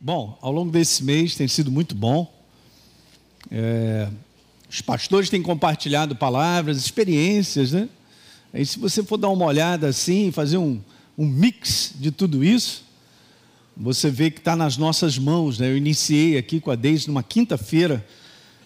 [0.00, 2.32] Bom, ao longo desse mês tem sido muito bom.
[3.50, 4.08] É,
[4.70, 7.88] os pastores têm compartilhado palavras, experiências, né?
[8.54, 10.80] Aí, se você for dar uma olhada assim, fazer um,
[11.18, 12.84] um mix de tudo isso,
[13.76, 15.58] você vê que está nas nossas mãos.
[15.58, 15.68] Né?
[15.68, 18.06] Eu iniciei aqui com a Deise numa quinta-feira,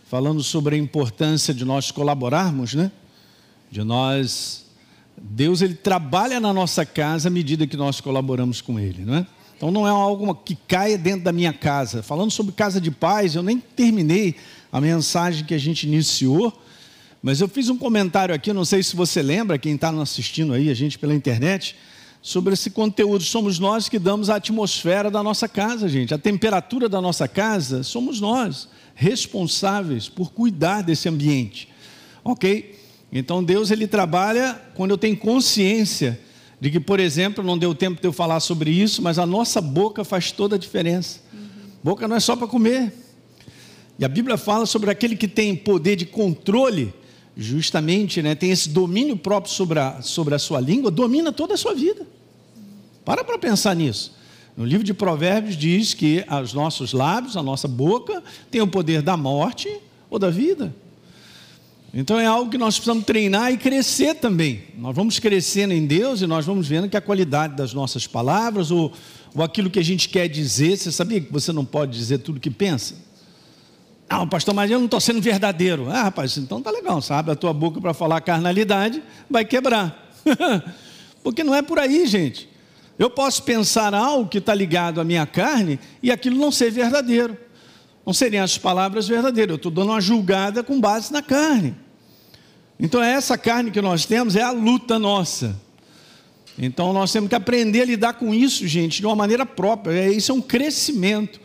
[0.09, 2.93] falando sobre a importância de nós colaborarmos, né?
[3.71, 4.67] De nós.
[5.17, 9.27] Deus ele trabalha na nossa casa à medida que nós colaboramos com Ele, não é?
[9.63, 12.03] Então não é algo que caia dentro da minha casa.
[12.03, 14.35] Falando sobre casa de paz, eu nem terminei
[14.73, 16.53] a mensagem que a gente iniciou,
[17.23, 20.69] mas eu fiz um comentário aqui, não sei se você lembra, quem está assistindo aí,
[20.69, 21.77] a gente pela internet,
[22.21, 23.23] sobre esse conteúdo.
[23.23, 26.13] Somos nós que damos a atmosfera da nossa casa, gente.
[26.13, 31.69] A temperatura da nossa casa, somos nós, responsáveis por cuidar desse ambiente.
[32.25, 32.81] Ok?
[33.13, 36.19] Então Deus ele trabalha quando eu tenho consciência
[36.63, 39.61] de que, por exemplo, não deu tempo de eu falar sobre isso, mas a nossa
[39.61, 41.19] boca faz toda a diferença.
[41.33, 41.41] Uhum.
[41.83, 42.93] Boca não é só para comer.
[43.99, 46.95] E a Bíblia fala sobre aquele que tem poder de controle,
[47.37, 51.57] justamente, né, tem esse domínio próprio sobre a, sobre a sua língua, domina toda a
[51.57, 52.07] sua vida.
[53.05, 54.15] Para para pensar nisso.
[54.57, 59.03] No livro de Provérbios diz que os nossos lábios, a nossa boca, tem o poder
[59.03, 59.69] da morte
[60.09, 60.73] ou da vida.
[61.95, 64.63] Então é algo que nós precisamos treinar e crescer também.
[64.79, 68.71] Nós vamos crescendo em Deus e nós vamos vendo que a qualidade das nossas palavras
[68.71, 68.91] ou,
[69.35, 72.39] ou aquilo que a gente quer dizer, você sabia que você não pode dizer tudo
[72.39, 72.95] o que pensa?
[74.09, 75.91] Não, pastor, mas eu não estou sendo verdadeiro.
[75.91, 77.31] Ah, rapaz, então tá legal, sabe?
[77.31, 80.15] A tua boca para falar carnalidade vai quebrar.
[81.23, 82.49] Porque não é por aí, gente.
[82.99, 87.37] Eu posso pensar algo que está ligado à minha carne e aquilo não ser verdadeiro.
[88.05, 89.51] Não seriam as palavras verdadeiras.
[89.51, 91.75] Eu estou dando uma julgada com base na carne.
[92.79, 95.57] Então, é essa carne que nós temos é a luta nossa.
[96.59, 99.93] Então, nós temos que aprender a lidar com isso, gente, de uma maneira própria.
[99.93, 101.41] É, isso é um crescimento.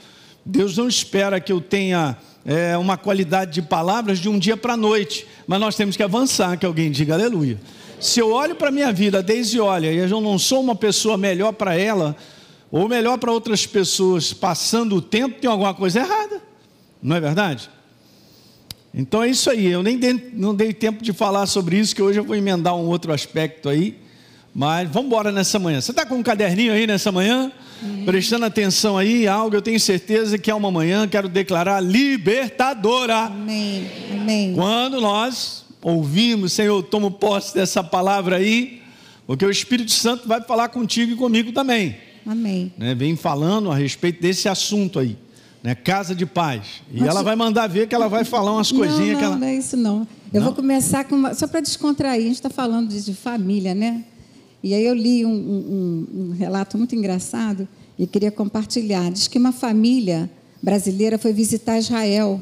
[0.45, 4.73] Deus não espera que eu tenha é, uma qualidade de palavras de um dia para
[4.73, 7.59] a noite, mas nós temos que avançar, que alguém diga aleluia.
[7.99, 11.17] Se eu olho para a minha vida, desde olha, e eu não sou uma pessoa
[11.17, 12.15] melhor para ela,
[12.71, 16.41] ou melhor para outras pessoas, passando o tempo, tem alguma coisa errada.
[17.01, 17.69] Não é verdade?
[18.97, 19.67] Então é isso aí.
[19.67, 22.75] Eu nem dei, não dei tempo de falar sobre isso, que hoje eu vou emendar
[22.75, 23.95] um outro aspecto aí.
[24.53, 25.79] Mas vamos embora nessa manhã.
[25.79, 27.51] Você está com um caderninho aí nessa manhã?
[28.05, 33.25] Prestando atenção aí, algo eu tenho certeza que é uma manhã, quero declarar libertadora.
[33.25, 33.87] Amém.
[34.11, 34.53] Amém.
[34.55, 38.81] Quando nós ouvimos, Senhor, eu tomo posse dessa palavra aí,
[39.27, 41.97] porque o Espírito Santo vai falar contigo e comigo também.
[42.25, 42.73] Amém.
[42.79, 45.15] Né, vem falando a respeito desse assunto aí
[45.67, 45.75] né?
[45.75, 46.81] Casa de paz.
[46.89, 49.35] E Mas, ela vai mandar ver que ela vai falar umas coisinhas não, que ela.
[49.35, 50.07] Não, é isso não.
[50.33, 50.47] Eu não?
[50.47, 51.33] vou começar com uma...
[51.33, 52.21] só para descontrair.
[52.21, 54.05] A gente está falando de, de, família, né?
[54.63, 57.67] E aí eu li um, um, um relato muito engraçado
[57.99, 59.11] e queria compartilhar.
[59.11, 60.29] Diz que uma família
[60.63, 62.41] brasileira foi visitar Israel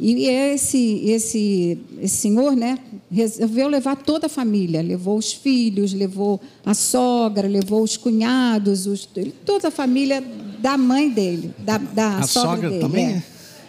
[0.00, 2.78] e esse, esse, esse senhor né,
[3.10, 9.08] resolveu levar toda a família, levou os filhos, levou a sogra, levou os cunhados, os,
[9.46, 10.22] toda a família
[10.64, 12.80] da mãe dele, da, da a sogra, sogra dele.
[12.80, 13.04] também?
[13.04, 13.22] É.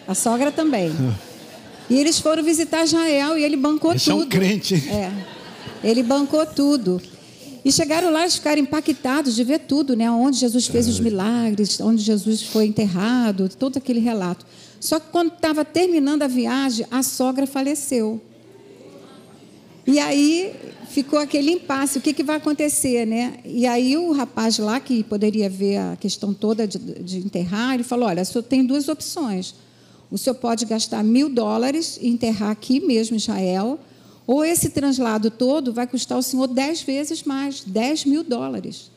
[0.07, 0.91] A sogra também.
[1.87, 4.09] E eles foram visitar Israel e ele bancou tudo.
[4.09, 4.73] é um crente.
[4.89, 5.11] É.
[5.83, 6.99] Ele bancou tudo.
[7.63, 10.09] E chegaram lá e ficaram impactados de ver tudo, né?
[10.09, 14.47] Onde Jesus fez os milagres, onde Jesus foi enterrado, todo aquele relato.
[14.79, 18.19] Só que quando estava terminando a viagem, a sogra faleceu.
[19.87, 20.53] E aí
[20.89, 23.35] ficou aquele impasse, o que, que vai acontecer, né?
[23.45, 27.83] E aí o rapaz lá, que poderia ver a questão toda de, de enterrar, ele
[27.83, 29.53] falou, olha, o senhor tem duas opções.
[30.09, 33.79] O senhor pode gastar mil dólares e enterrar aqui mesmo em Israel,
[34.25, 38.89] ou esse translado todo vai custar o senhor dez vezes mais, dez mil dólares.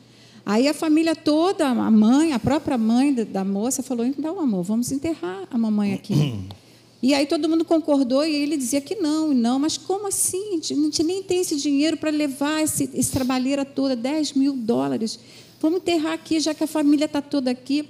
[0.45, 4.91] Aí a família toda, a mãe, a própria mãe da moça falou: então, amor, vamos
[4.91, 6.39] enterrar a mamãe aqui.
[7.01, 10.59] E aí todo mundo concordou e ele dizia que não, não, mas como assim?
[10.59, 15.17] A gente nem tem esse dinheiro para levar esse, esse trabalheira toda, 10 mil dólares.
[15.61, 17.87] Vamos enterrar aqui, já que a família está toda aqui.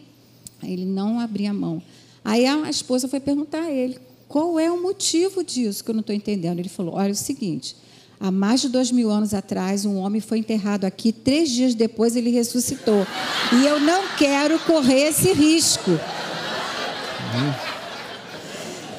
[0.62, 1.82] Aí ele não abria a mão.
[2.24, 3.98] Aí a esposa foi perguntar a ele:
[4.28, 6.60] qual é o motivo disso que eu não estou entendendo?
[6.60, 7.76] Ele falou: olha, é o seguinte.
[8.20, 11.14] Há mais de dois mil anos atrás, um homem foi enterrado aqui.
[11.14, 13.08] Três dias depois, ele ressuscitou.
[13.54, 15.92] E eu não quero correr esse risco.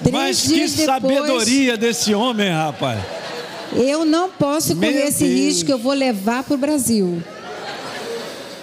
[0.03, 3.01] Três Mas que depois, sabedoria desse homem, rapaz.
[3.73, 5.39] Eu não posso correr Meu esse Deus.
[5.39, 7.23] risco, eu vou levar para o Brasil.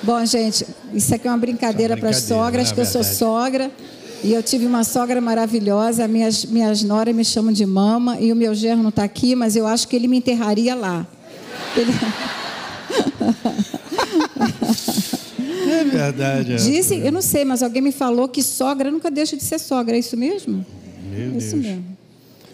[0.04, 3.72] Bom, gente, isso aqui é uma brincadeira, é para as sogras, que eu sou sogra.
[4.24, 8.36] E eu tive uma sogra maravilhosa, minhas, minhas noras me chamam de mama, e o
[8.36, 11.06] meu genro não está aqui, mas eu acho que ele me enterraria lá.
[11.76, 11.94] Ele...
[15.92, 16.54] verdade.
[16.54, 16.56] É.
[16.56, 19.96] Dizem, eu não sei, mas alguém me falou que sogra nunca deixa de ser sogra.
[19.96, 20.66] É isso mesmo?
[21.18, 21.66] Meu é isso Deus.
[21.66, 21.98] mesmo.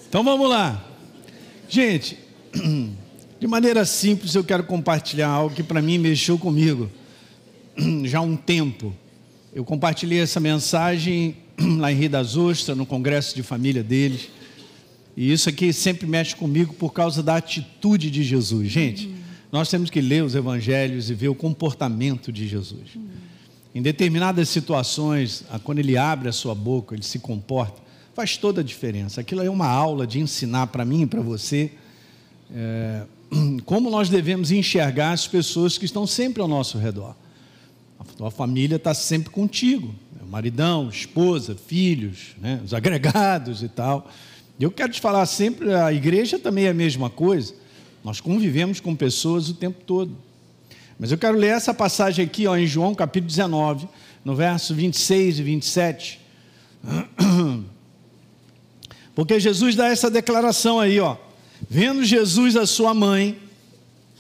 [0.07, 0.83] Então vamos lá.
[1.67, 2.17] Gente,
[3.39, 6.89] de maneira simples eu quero compartilhar algo que para mim mexeu comigo
[8.05, 8.93] já há um tempo.
[9.53, 11.35] Eu compartilhei essa mensagem
[11.77, 14.29] lá em Rio das Ostras, no congresso de família deles.
[15.15, 18.67] E isso aqui sempre mexe comigo por causa da atitude de Jesus.
[18.71, 19.13] Gente,
[19.51, 22.97] nós temos que ler os evangelhos e ver o comportamento de Jesus.
[23.75, 27.79] Em determinadas situações, quando ele abre a sua boca, ele se comporta,
[28.13, 29.21] faz toda a diferença.
[29.21, 31.71] Aquilo é uma aula de ensinar para mim e para você
[32.53, 33.03] é,
[33.65, 37.15] como nós devemos enxergar as pessoas que estão sempre ao nosso redor.
[37.99, 40.21] A tua família está sempre contigo, né?
[40.29, 42.61] maridão, esposa, filhos, né?
[42.63, 44.09] os agregados e tal.
[44.59, 47.55] Eu quero te falar sempre, a igreja também é a mesma coisa.
[48.03, 50.15] Nós convivemos com pessoas o tempo todo.
[50.99, 53.87] Mas eu quero ler essa passagem aqui, ó, em João capítulo 19,
[54.23, 56.19] no verso 26 e 27.
[59.15, 61.17] Porque Jesus dá essa declaração aí, ó.
[61.69, 63.37] Vendo Jesus a sua mãe,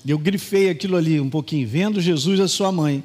[0.05, 3.03] eu grifei aquilo ali um pouquinho, vendo Jesus a sua mãe,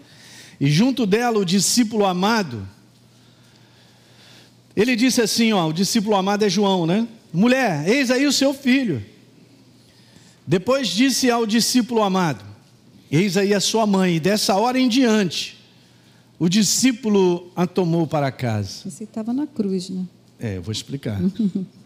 [0.61, 2.67] e junto dela o discípulo amado,
[4.77, 7.07] ele disse assim, ó, o discípulo amado é João, né?
[7.33, 9.05] Mulher, eis aí o seu filho.
[10.47, 12.43] Depois disse ao discípulo amado:
[13.11, 14.17] Eis aí a sua mãe.
[14.17, 15.59] E dessa hora em diante,
[16.39, 18.91] o discípulo a tomou para casa.
[18.91, 20.07] Você estava na cruz, né?
[20.41, 21.21] É, eu vou explicar.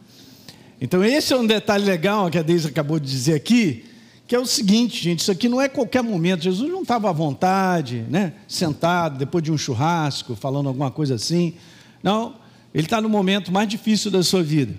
[0.83, 3.85] então, esse é um detalhe legal que a Deise acabou de dizer aqui,
[4.27, 6.43] que é o seguinte, gente: isso aqui não é qualquer momento.
[6.43, 8.35] Jesus não estava à vontade, né?
[8.49, 11.55] Sentado, depois de um churrasco, falando alguma coisa assim.
[12.03, 12.35] Não,
[12.75, 14.75] ele está no momento mais difícil da sua vida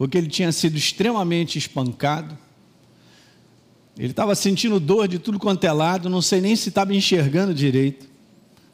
[0.00, 2.34] porque ele tinha sido extremamente espancado.
[3.98, 7.52] Ele estava sentindo dor de tudo quanto é lado, não sei nem se estava enxergando
[7.52, 8.08] direito.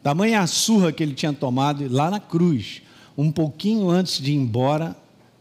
[0.05, 2.81] Tamanha a surra que ele tinha tomado lá na cruz,
[3.19, 4.97] um pouquinho antes de ir embora,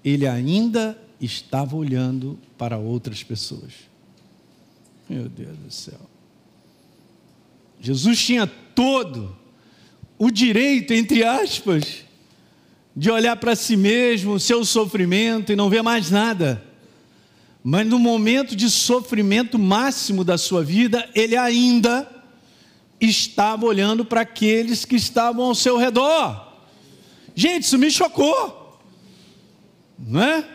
[0.06, 3.74] ele ainda estava olhando para outras pessoas.
[5.10, 6.00] Meu Deus do céu.
[7.82, 9.36] Jesus tinha todo
[10.18, 12.04] o direito, entre aspas,
[12.96, 16.64] de olhar para si mesmo, o seu sofrimento e não ver mais nada.
[17.64, 22.08] Mas no momento de sofrimento máximo da sua vida, ele ainda
[23.02, 26.54] estava olhando para aqueles que estavam ao seu redor.
[27.34, 28.65] Gente, isso me chocou.
[29.98, 30.46] Não é?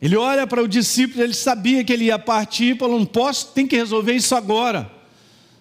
[0.00, 3.66] Ele olha para o discípulo, ele sabia que ele ia partir, falou: não posso, tem
[3.66, 4.90] que resolver isso agora.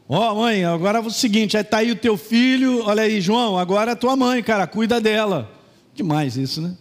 [0.07, 3.57] Ó, oh, mãe, agora é o seguinte: está aí o teu filho, olha aí, João,
[3.57, 5.51] agora é tua mãe, cara, cuida dela.
[5.93, 6.75] Demais isso, né?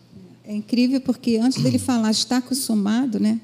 [0.45, 3.41] É incrível porque antes dele falar está consumado, né?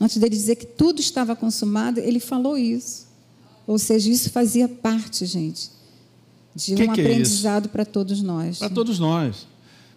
[0.00, 3.08] Antes dele dizer que tudo estava consumado, ele falou isso.
[3.66, 5.70] Ou seja, isso fazia parte, gente,
[6.54, 8.58] de que um que é aprendizado é para todos nós.
[8.58, 9.46] Para todos nós.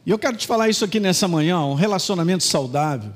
[0.05, 3.11] E eu quero te falar isso aqui nessa manhã: um relacionamento saudável,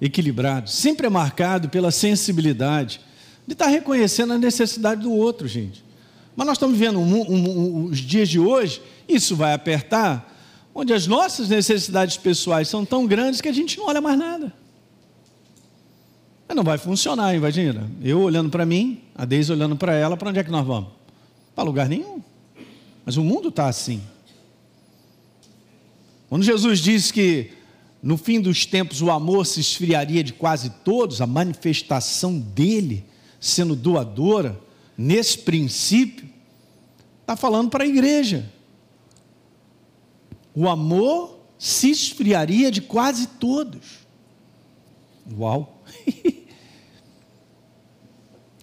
[0.00, 3.00] equilibrado, sempre é marcado pela sensibilidade
[3.46, 5.84] de estar reconhecendo a necessidade do outro, gente.
[6.36, 10.32] Mas nós estamos vivendo um, um, um, os dias de hoje, isso vai apertar,
[10.74, 14.52] onde as nossas necessidades pessoais são tão grandes que a gente não olha mais nada.
[16.46, 17.90] Mas não vai funcionar, imagina.
[18.02, 20.90] Eu olhando para mim, a Deise olhando para ela, para onde é que nós vamos?
[21.54, 22.20] Para lugar nenhum.
[23.04, 24.00] Mas o mundo está assim.
[26.30, 27.50] Quando Jesus disse que
[28.00, 33.04] no fim dos tempos o amor se esfriaria de quase todos, a manifestação dele
[33.40, 34.58] sendo doadora,
[34.96, 36.28] nesse princípio,
[37.20, 38.48] está falando para a igreja.
[40.54, 43.98] O amor se esfriaria de quase todos.
[45.36, 45.82] Uau!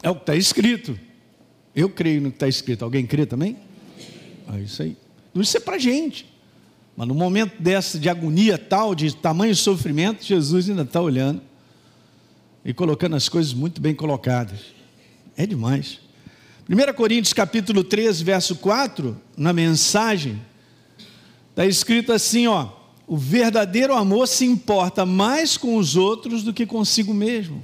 [0.02, 0.98] é o que está escrito.
[1.76, 2.86] Eu creio no que está escrito.
[2.86, 3.58] Alguém crê também?
[4.54, 4.96] É isso aí.
[5.36, 6.37] Isso é para gente.
[6.98, 11.40] Mas no momento dessa de agonia tal, de tamanho sofrimento, Jesus ainda está olhando
[12.66, 14.62] e colocando as coisas muito bem colocadas.
[15.38, 16.00] É demais.
[16.68, 20.42] 1 Coríntios capítulo 13, verso 4, na mensagem,
[21.52, 22.70] está escrito assim, ó,
[23.06, 27.64] o verdadeiro amor se importa mais com os outros do que consigo mesmo.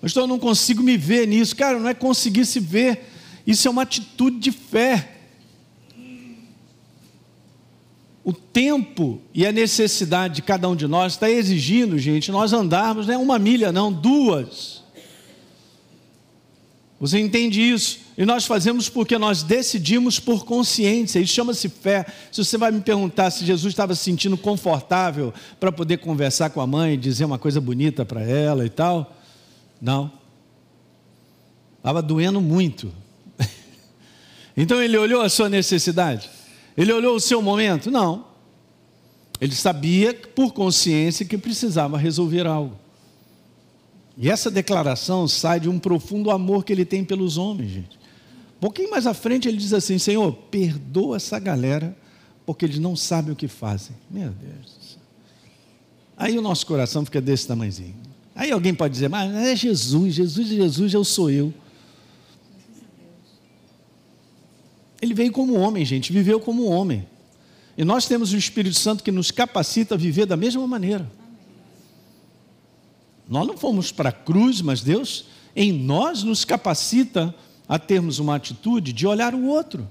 [0.00, 1.56] Mas então eu não consigo me ver nisso.
[1.56, 3.10] Cara, não é conseguir se ver.
[3.44, 5.13] Isso é uma atitude de fé.
[8.24, 13.06] O tempo e a necessidade de cada um de nós está exigindo, gente, nós andarmos,
[13.06, 14.82] não é uma milha, não, duas.
[16.98, 17.98] Você entende isso?
[18.16, 21.18] E nós fazemos porque nós decidimos por consciência.
[21.18, 22.06] Isso chama-se fé.
[22.32, 26.62] Se você vai me perguntar se Jesus estava se sentindo confortável para poder conversar com
[26.62, 29.14] a mãe, dizer uma coisa bonita para ela e tal,
[29.82, 30.10] não.
[31.76, 32.90] Estava doendo muito.
[34.56, 36.30] Então ele olhou a sua necessidade?
[36.76, 37.90] Ele olhou o seu momento?
[37.90, 38.26] Não.
[39.40, 42.76] Ele sabia, por consciência, que precisava resolver algo.
[44.16, 47.98] E essa declaração sai de um profundo amor que ele tem pelos homens, gente.
[48.56, 51.96] Um pouquinho mais à frente ele diz assim: Senhor, perdoa essa galera,
[52.46, 53.96] porque eles não sabem o que fazem.
[54.10, 54.98] Meu Deus.
[56.16, 57.96] Aí o nosso coração fica desse tamanhozinho.
[58.34, 61.52] Aí alguém pode dizer, mas é Jesus, Jesus Jesus, eu sou eu.
[65.04, 67.06] Ele veio como homem, gente, viveu como homem.
[67.76, 71.06] E nós temos o Espírito Santo que nos capacita a viver da mesma maneira.
[73.28, 77.34] Nós não fomos para a cruz, mas Deus em nós nos capacita
[77.68, 79.86] a termos uma atitude de olhar o outro.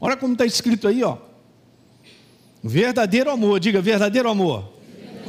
[0.00, 1.16] Olha como está escrito aí, ó.
[2.64, 4.72] Verdadeiro amor, diga verdadeiro amor.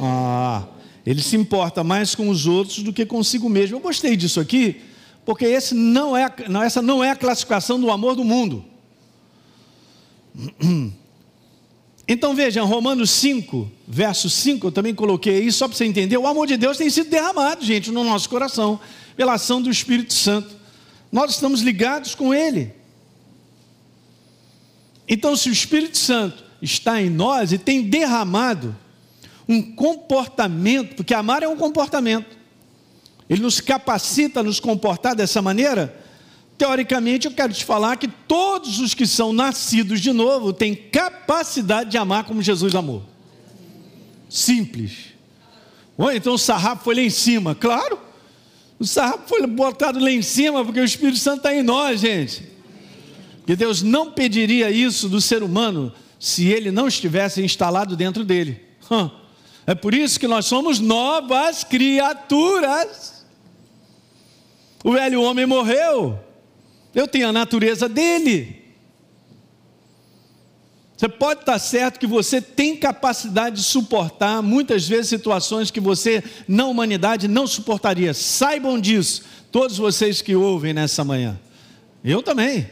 [0.00, 0.66] Ah,
[1.06, 3.76] ele se importa mais com os outros do que consigo mesmo.
[3.76, 4.82] Eu gostei disso aqui,
[5.24, 6.28] porque esse não é,
[6.64, 8.71] essa não é a classificação do amor do mundo.
[12.06, 16.26] Então vejam, Romanos 5, verso 5, eu também coloquei aí, só para você entender, o
[16.26, 18.80] amor de Deus tem sido derramado, gente, no nosso coração,
[19.16, 20.54] pela ação do Espírito Santo.
[21.10, 22.74] Nós estamos ligados com Ele.
[25.08, 28.76] Então, se o Espírito Santo está em nós e tem derramado
[29.48, 32.36] um comportamento, porque amar é um comportamento,
[33.28, 36.01] ele nos capacita a nos comportar dessa maneira,
[36.62, 41.90] Teoricamente, eu quero te falar que todos os que são nascidos de novo têm capacidade
[41.90, 43.02] de amar como Jesus amou.
[44.28, 45.06] Simples.
[45.98, 47.52] Ou então o sarrafo foi lá em cima.
[47.56, 47.98] Claro,
[48.78, 52.44] o sarrafo foi botado lá em cima porque o Espírito Santo está em nós, gente.
[53.44, 58.60] E Deus não pediria isso do ser humano se ele não estivesse instalado dentro dele.
[59.66, 63.26] É por isso que nós somos novas criaturas.
[64.84, 66.20] O velho homem morreu,
[66.94, 68.62] eu tenho a natureza dele.
[71.02, 76.22] Você pode estar certo que você tem capacidade de suportar muitas vezes situações que você,
[76.46, 78.14] na humanidade, não suportaria.
[78.14, 81.40] Saibam disso, todos vocês que ouvem nessa manhã.
[82.04, 82.70] Eu também.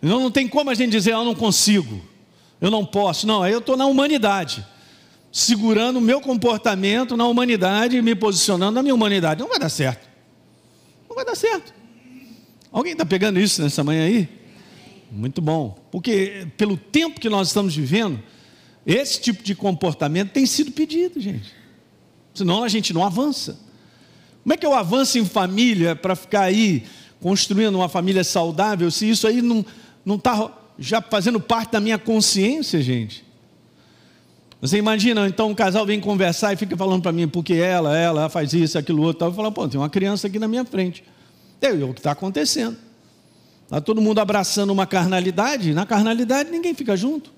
[0.00, 2.02] Não, não tem como a gente dizer, ah, eu não consigo,
[2.58, 3.26] eu não posso.
[3.26, 4.64] Não, aí eu estou na humanidade,
[5.30, 9.42] segurando o meu comportamento na humanidade me posicionando na minha humanidade.
[9.42, 10.08] Não vai dar certo.
[11.06, 11.75] Não vai dar certo.
[12.76, 14.28] Alguém está pegando isso nessa manhã aí?
[15.10, 15.78] Muito bom.
[15.90, 18.22] Porque pelo tempo que nós estamos vivendo,
[18.84, 21.54] esse tipo de comportamento tem sido pedido, gente.
[22.34, 23.58] Senão a gente não avança.
[24.42, 26.84] Como é que eu avanço em família para ficar aí
[27.18, 29.64] construindo uma família saudável se isso aí não
[30.14, 33.24] está já fazendo parte da minha consciência, gente?
[34.60, 38.28] Você imagina, então um casal vem conversar e fica falando para mim, porque ela, ela
[38.28, 39.26] faz isso, aquilo outro.
[39.28, 41.02] Eu falo, pô, tem uma criança aqui na minha frente.
[41.60, 42.76] É o que está acontecendo.
[43.64, 47.32] Está todo mundo abraçando uma carnalidade, na carnalidade ninguém fica junto.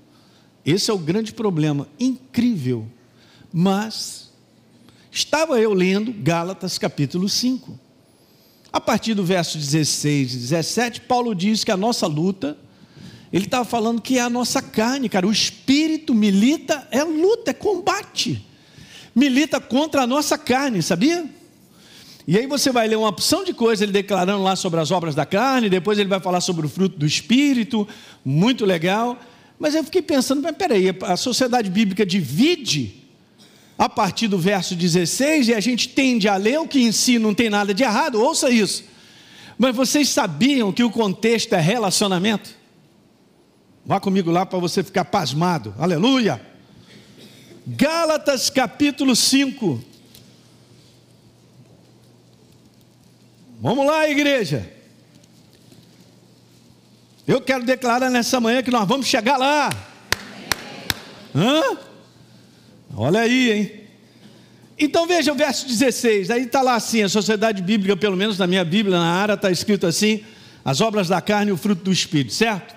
[0.65, 2.87] Esse é o grande problema, incrível.
[3.51, 4.31] Mas,
[5.11, 7.79] estava eu lendo Gálatas capítulo 5.
[8.71, 12.59] A partir do verso 16 e 17, Paulo diz que a nossa luta,
[13.33, 15.27] ele estava falando que é a nossa carne, cara.
[15.27, 18.45] O espírito milita, é luta, é combate.
[19.15, 21.38] Milita contra a nossa carne, sabia?
[22.31, 25.15] E aí você vai ler uma opção de coisas, ele declarando lá sobre as obras
[25.15, 27.89] da carne, depois ele vai falar sobre o fruto do Espírito,
[28.23, 29.19] muito legal.
[29.59, 33.03] Mas eu fiquei pensando, mas peraí, a sociedade bíblica divide
[33.79, 37.19] a partir do verso 16 e a gente tende a ler o que em si
[37.19, 38.85] não tem nada de errado, ouça isso.
[39.57, 42.51] Mas vocês sabiam que o contexto é relacionamento?
[43.87, 45.75] Vá comigo lá para você ficar pasmado.
[45.79, 46.39] Aleluia!
[47.67, 49.83] Gálatas capítulo 5,
[53.61, 54.71] Vamos lá, igreja.
[57.27, 59.69] Eu quero declarar nessa manhã que nós vamos chegar lá.
[61.35, 61.77] Hã?
[62.95, 63.73] Olha aí, hein?
[64.79, 68.47] Então veja o verso 16, aí está lá assim, a sociedade bíblica, pelo menos na
[68.47, 70.23] minha Bíblia, na área, está escrito assim:
[70.65, 72.77] as obras da carne e o fruto do Espírito, certo?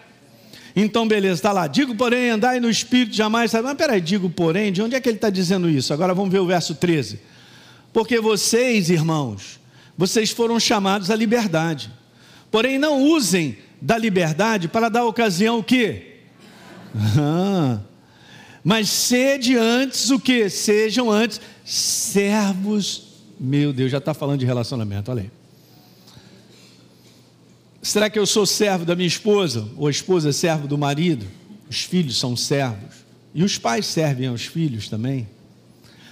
[0.75, 1.67] Então, beleza, está lá.
[1.67, 3.53] Digo, porém, andai no Espírito, jamais.
[3.53, 5.93] Mas peraí, digo, porém, de onde é que ele está dizendo isso?
[5.93, 7.19] Agora vamos ver o verso 13.
[7.93, 9.60] Porque vocês, irmãos,
[10.01, 11.91] vocês foram chamados à liberdade.
[12.49, 16.15] Porém, não usem da liberdade para dar ocasião o quê?
[17.19, 17.79] Ah,
[18.63, 20.49] mas sede antes o que?
[20.49, 23.19] Sejam antes servos.
[23.39, 25.31] Meu Deus, já está falando de relacionamento, olha aí.
[27.79, 29.69] Será que eu sou servo da minha esposa?
[29.77, 31.27] Ou a esposa é servo do marido?
[31.69, 33.05] Os filhos são servos.
[33.35, 35.29] E os pais servem aos filhos também.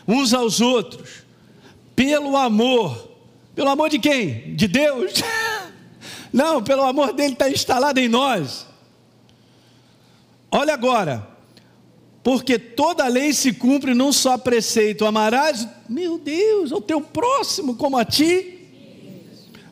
[0.07, 1.23] Uns aos outros.
[1.95, 3.08] Pelo amor
[3.55, 4.55] pelo amor de quem?
[4.55, 5.13] De Deus.
[6.31, 8.67] Não, pelo amor dele está instalado em nós.
[10.51, 11.27] Olha agora,
[12.23, 17.97] porque toda lei se cumpre num só preceito: amarás, meu Deus, ao teu próximo como
[17.97, 18.55] a ti.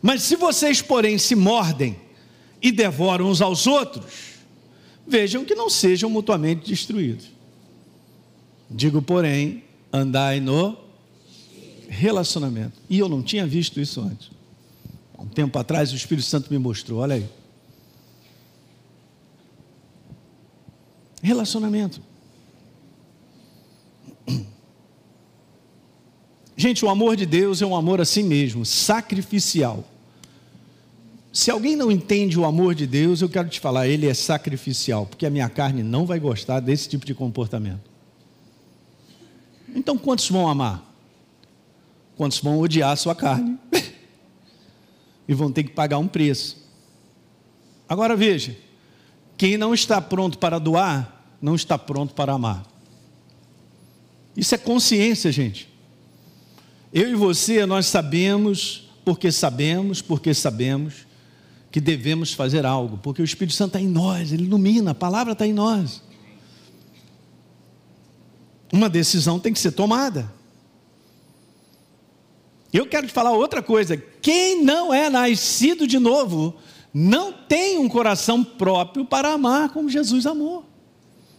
[0.01, 1.99] Mas se vocês, porém, se mordem
[2.61, 4.05] e devoram uns aos outros,
[5.05, 7.27] vejam que não sejam mutuamente destruídos.
[8.69, 10.86] Digo, porém, andai no
[11.87, 12.79] relacionamento.
[12.89, 14.29] E eu não tinha visto isso antes.
[15.17, 17.25] Um tempo atrás o Espírito Santo me mostrou, olha aí.
[21.21, 22.01] Relacionamento.
[26.55, 29.83] Gente, o amor de Deus é um amor assim mesmo, sacrificial.
[31.31, 35.05] Se alguém não entende o amor de Deus, eu quero te falar, ele é sacrificial,
[35.05, 37.87] porque a minha carne não vai gostar desse tipo de comportamento.
[39.75, 40.86] Então, quantos vão amar?
[42.17, 43.57] Quantos vão odiar a sua carne?
[45.27, 46.57] e vão ter que pagar um preço.
[47.87, 48.57] Agora veja,
[49.37, 52.65] quem não está pronto para doar, não está pronto para amar.
[54.35, 55.69] Isso é consciência, gente.
[56.93, 61.05] Eu e você, nós sabemos, porque sabemos, porque sabemos,
[61.71, 65.33] que devemos fazer algo, porque o Espírito Santo está em nós, ele ilumina, a palavra
[65.33, 66.01] está em nós.
[68.71, 70.31] Uma decisão tem que ser tomada.
[72.73, 76.55] Eu quero te falar outra coisa: quem não é nascido de novo,
[76.93, 80.65] não tem um coração próprio para amar como Jesus amou.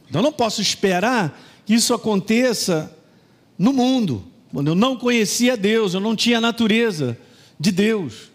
[0.08, 2.94] Então não posso esperar que isso aconteça
[3.58, 7.18] no mundo, quando eu não conhecia Deus, eu não tinha a natureza
[7.58, 8.30] de Deus.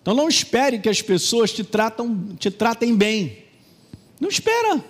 [0.00, 3.44] Então não espere que as pessoas te, tratam, te tratem bem.
[4.18, 4.82] Não espera.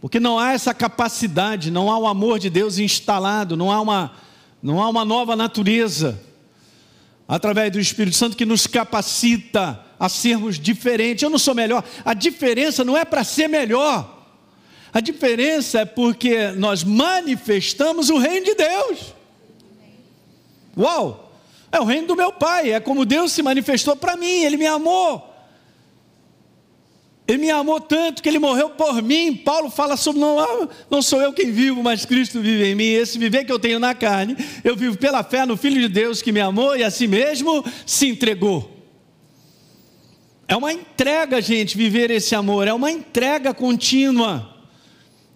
[0.00, 4.12] Porque não há essa capacidade, não há o amor de Deus instalado, não há uma,
[4.62, 6.20] não há uma nova natureza
[7.26, 11.22] através do Espírito Santo que nos capacita a sermos diferentes.
[11.22, 11.84] Eu não sou melhor.
[12.04, 14.18] A diferença não é para ser melhor.
[14.92, 19.14] A diferença é porque nós manifestamos o reino de Deus.
[20.76, 21.32] Uau!
[21.72, 24.66] É o reino do meu Pai, é como Deus se manifestou para mim, Ele me
[24.66, 25.29] amou.
[27.30, 29.36] Ele me amou tanto que ele morreu por mim.
[29.36, 32.88] Paulo fala sobre não, ah, não sou eu quem vivo, mas Cristo vive em mim.
[32.88, 36.20] Esse viver que eu tenho na carne, eu vivo pela fé no Filho de Deus
[36.20, 38.68] que me amou e a si mesmo se entregou.
[40.48, 44.52] É uma entrega, gente, viver esse amor, é uma entrega contínua.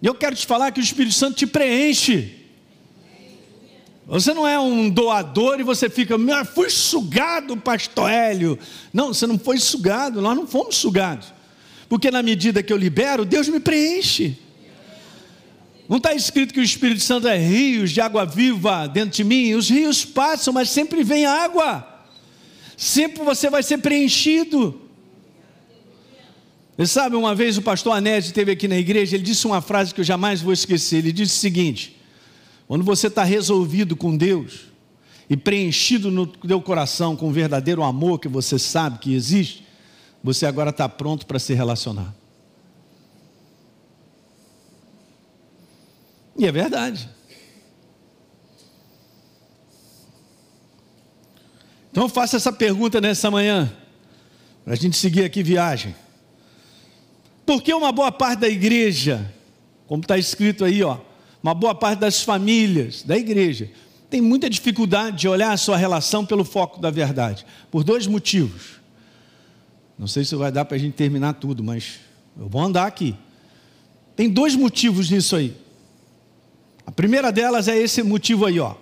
[0.01, 2.45] E eu quero te falar que o Espírito Santo te preenche.
[4.05, 6.17] Você não é um doador e você fica,
[6.53, 8.59] fui sugado, pastor Hélio.
[8.91, 11.34] Não, você não foi sugado, nós não fomos sugados.
[11.87, 14.37] Porque na medida que eu libero, Deus me preenche.
[15.87, 19.53] Não está escrito que o Espírito Santo é rios de água viva dentro de mim?
[19.53, 21.87] Os rios passam, mas sempre vem água.
[22.75, 24.81] Sempre você vai ser preenchido.
[26.77, 29.93] Você sabe, uma vez o pastor Anésio esteve aqui na igreja, ele disse uma frase
[29.93, 30.97] que eu jamais vou esquecer.
[30.97, 31.95] Ele disse o seguinte:
[32.67, 34.61] quando você está resolvido com Deus
[35.29, 39.64] e preenchido no teu coração com o verdadeiro amor que você sabe que existe,
[40.25, 42.11] você agora está pronto para se relacionar.
[46.35, 47.07] E é verdade.
[51.91, 53.71] Então eu faço essa pergunta nessa manhã,
[54.63, 55.95] para a gente seguir aqui viagem.
[57.45, 59.31] Por que uma boa parte da igreja,
[59.85, 60.97] como está escrito aí, ó,
[61.43, 63.69] uma boa parte das famílias da igreja,
[64.09, 67.45] tem muita dificuldade de olhar a sua relação pelo foco da verdade?
[67.69, 68.83] Por dois motivos.
[69.97, 71.99] Não sei se vai dar para a gente terminar tudo, mas
[72.37, 73.15] eu vou andar aqui.
[74.15, 75.55] Tem dois motivos nisso aí.
[76.85, 78.75] A primeira delas é esse motivo aí, ó.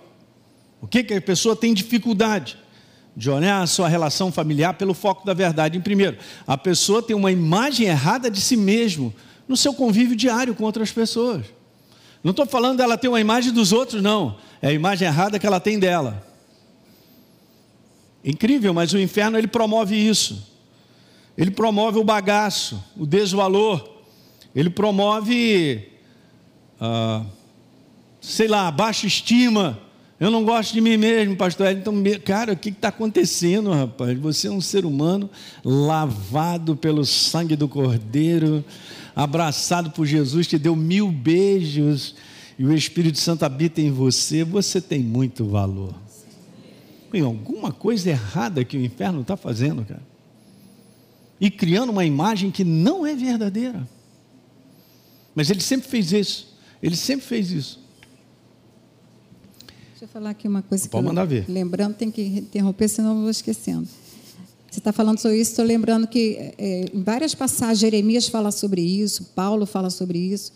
[0.80, 2.58] O que, que a pessoa tem dificuldade?
[3.16, 5.78] De olhar a sua relação familiar pelo foco da verdade.
[5.78, 9.14] Em primeiro, a pessoa tem uma imagem errada de si mesmo
[9.46, 11.46] no seu convívio diário com outras pessoas.
[12.22, 14.36] Não estou falando dela ter uma imagem dos outros, não.
[14.60, 16.26] É a imagem errada que ela tem dela.
[18.24, 20.53] Incrível, mas o inferno ele promove isso.
[21.36, 23.88] Ele promove o bagaço, o desvalor.
[24.54, 25.88] Ele promove,
[26.80, 27.24] ah,
[28.20, 29.80] sei lá, baixa estima.
[30.18, 31.72] Eu não gosto de mim mesmo, pastor.
[31.72, 31.94] Então,
[32.24, 34.16] cara, o que está acontecendo, rapaz?
[34.20, 35.28] Você é um ser humano
[35.64, 38.64] lavado pelo sangue do Cordeiro,
[39.14, 42.14] abraçado por Jesus, te deu mil beijos
[42.56, 44.44] e o Espírito Santo habita em você.
[44.44, 45.92] Você tem muito valor.
[47.10, 50.13] Tem alguma coisa errada que o inferno está fazendo, cara
[51.40, 53.88] e criando uma imagem que não é verdadeira.
[55.34, 56.54] Mas ele sempre fez isso.
[56.82, 57.80] Ele sempre fez isso.
[59.90, 61.44] Deixa eu falar aqui uma coisa Pode que mandar eu, ver.
[61.48, 63.88] lembrando, tem que interromper, senão eu vou esquecendo.
[64.70, 68.82] Você está falando sobre isso, estou lembrando que é, em várias passagens Jeremias fala sobre
[68.82, 70.52] isso, Paulo fala sobre isso,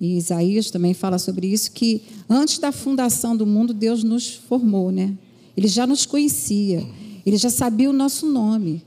[0.00, 4.90] e Isaías também fala sobre isso, que antes da fundação do mundo Deus nos formou,
[4.90, 5.14] né?
[5.54, 6.86] Ele já nos conhecia,
[7.24, 8.82] ele já sabia o nosso nome.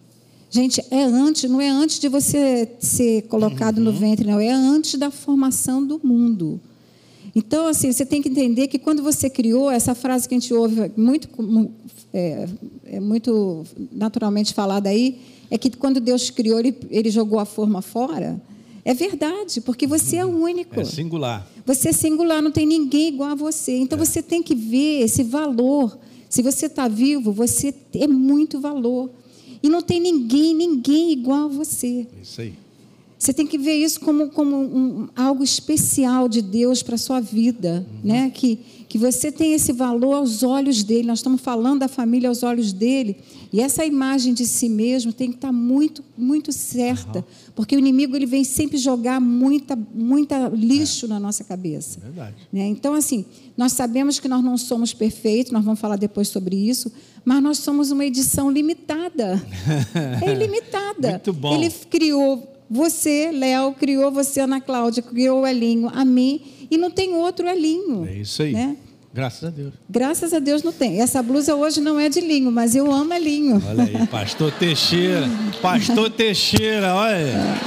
[0.49, 4.97] Gente, é antes, não é antes de você ser colocado no ventre, não, é antes
[4.97, 6.59] da formação do mundo.
[7.35, 10.53] Então, assim, você tem que entender que quando você criou, essa frase que a gente
[10.53, 11.29] ouve muito,
[12.13, 12.47] é,
[12.85, 15.19] é muito naturalmente falada aí,
[15.51, 18.41] é que quando Deus criou, ele, ele jogou a forma fora.
[18.83, 20.79] É verdade, porque você é único.
[20.79, 21.47] É singular.
[21.65, 23.77] Você é singular, não tem ninguém igual a você.
[23.77, 24.05] Então, é.
[24.05, 25.97] você tem que ver esse valor.
[26.29, 29.11] Se você está vivo, você é muito valor.
[29.61, 32.07] E não tem ninguém, ninguém igual a você.
[32.21, 32.53] Isso aí.
[33.17, 37.19] Você tem que ver isso como, como um, algo especial de Deus para a sua
[37.19, 38.09] vida, uhum.
[38.09, 38.29] né?
[38.29, 41.07] Que, que você tem esse valor aos olhos dele.
[41.07, 43.17] Nós estamos falando da família aos olhos dele.
[43.51, 47.19] E essa imagem de si mesmo tem que estar muito, muito certa.
[47.19, 47.25] Uhum.
[47.55, 51.09] Porque o inimigo ele vem sempre jogar muita, muita lixo é.
[51.09, 51.99] na nossa cabeça.
[52.01, 52.35] É verdade.
[52.51, 52.67] Né?
[52.67, 53.25] Então, assim,
[53.57, 56.91] nós sabemos que nós não somos perfeitos, nós vamos falar depois sobre isso,
[57.25, 59.41] mas nós somos uma edição limitada.
[60.25, 61.11] é ilimitada.
[61.11, 61.55] Muito bom.
[61.55, 66.91] Ele criou você, Léo, criou você, Ana Cláudia, criou o Elinho, a mim, e não
[66.91, 68.05] tem outro Elinho.
[68.05, 68.53] É isso aí.
[68.53, 68.77] Né?
[69.13, 69.73] Graças a Deus.
[69.89, 71.01] Graças a Deus não tem.
[71.01, 73.61] Essa blusa hoje não é de linho, mas eu amo Elinho.
[73.67, 75.27] Olha aí, pastor Teixeira.
[75.61, 77.57] Pastor Teixeira, olha.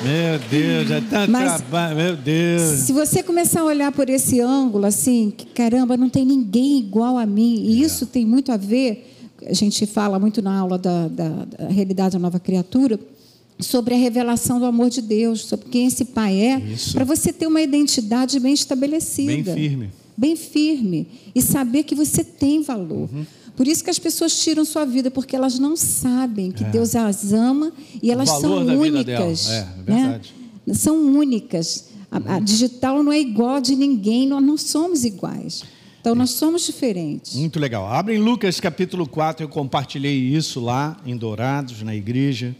[0.00, 2.62] Meu Deus, é tanto Mas, trabalho, meu Deus.
[2.62, 7.18] Se você começar a olhar por esse ângulo, assim, que, caramba, não tem ninguém igual
[7.18, 7.84] a mim, e é.
[7.84, 9.12] isso tem muito a ver,
[9.44, 12.98] a gente fala muito na aula da, da, da realidade da nova criatura,
[13.60, 17.46] sobre a revelação do amor de Deus, sobre quem esse pai é, para você ter
[17.46, 19.52] uma identidade bem estabelecida.
[19.52, 19.90] Bem firme.
[20.16, 21.08] Bem firme.
[21.34, 23.08] E saber que você tem valor.
[23.12, 23.26] Uhum.
[23.56, 26.70] Por isso que as pessoas tiram sua vida, porque elas não sabem que é.
[26.70, 29.50] Deus as ama e elas são únicas.
[29.50, 30.34] É, é verdade.
[30.64, 30.74] Né?
[30.74, 31.88] São únicas.
[32.10, 35.64] A, a, digital não é igual de ninguém, nós não somos iguais.
[36.00, 37.34] Então nós somos diferentes.
[37.34, 37.86] Muito legal.
[37.86, 42.54] Abre em Lucas capítulo 4, eu compartilhei isso lá em Dourados, na igreja.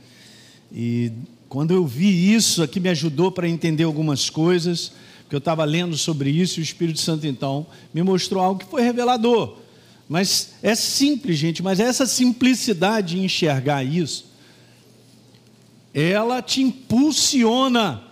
[0.73, 1.13] E
[1.49, 5.97] quando eu vi isso, aqui me ajudou para entender algumas coisas, porque eu estava lendo
[5.97, 9.57] sobre isso e o Espírito Santo então me mostrou algo que foi revelador.
[10.09, 14.27] Mas é simples, gente, mas essa simplicidade de enxergar isso,
[15.93, 18.03] ela te impulsiona.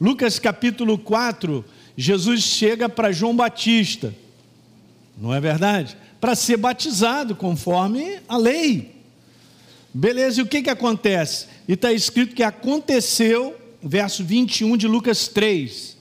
[0.00, 1.64] Lucas capítulo 4,
[1.96, 4.14] Jesus chega para João Batista,
[5.16, 5.96] não é verdade?
[6.20, 8.91] Para ser batizado conforme a lei.
[9.94, 11.46] Beleza, e o que, que acontece?
[11.68, 15.96] E está escrito que aconteceu, verso 21 de Lucas 3.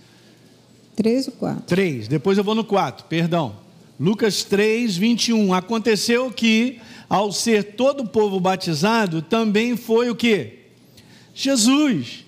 [0.95, 1.63] 3 ou 4?
[1.63, 3.57] 3, depois eu vou no 4, perdão.
[3.99, 5.53] Lucas 3, 21.
[5.53, 10.59] Aconteceu que, ao ser todo o povo batizado, também foi o que?
[11.35, 12.25] Jesus.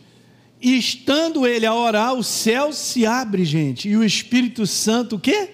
[0.61, 5.19] E estando ele a orar, o céu se abre, gente, e o Espírito Santo, o
[5.19, 5.49] quê?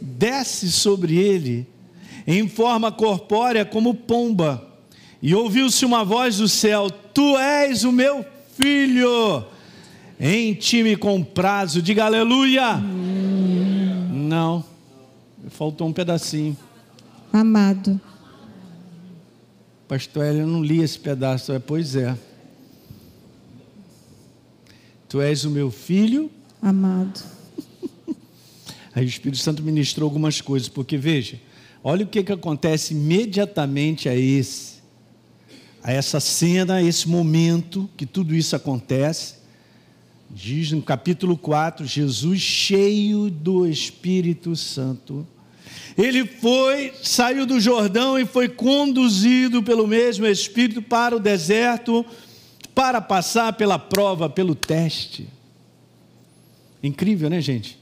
[0.00, 1.66] Desce sobre ele,
[2.26, 4.75] em forma corpórea como pomba
[5.22, 8.24] e ouviu-se uma voz do céu: Tu és o meu
[8.56, 9.44] filho,
[10.18, 11.80] em ti me comprazo.
[11.82, 12.76] Diga aleluia.
[14.12, 14.64] Não,
[15.48, 16.56] faltou um pedacinho.
[17.32, 18.00] Amado.
[19.88, 21.52] Pastor Hélio, eu não li esse pedaço.
[21.52, 22.16] É, pois é.
[25.08, 26.30] Tu és o meu filho.
[26.60, 27.22] Amado.
[28.94, 31.38] Aí o Espírito Santo ministrou algumas coisas, porque veja,
[31.84, 34.75] olha o que, que acontece imediatamente a esse
[35.86, 39.36] a essa cena, a esse momento que tudo isso acontece.
[40.28, 45.24] Diz no capítulo 4, Jesus cheio do Espírito Santo.
[45.96, 52.04] Ele foi, saiu do Jordão e foi conduzido pelo mesmo Espírito para o deserto
[52.74, 55.28] para passar pela prova, pelo teste.
[56.82, 57.78] Incrível, né, gente?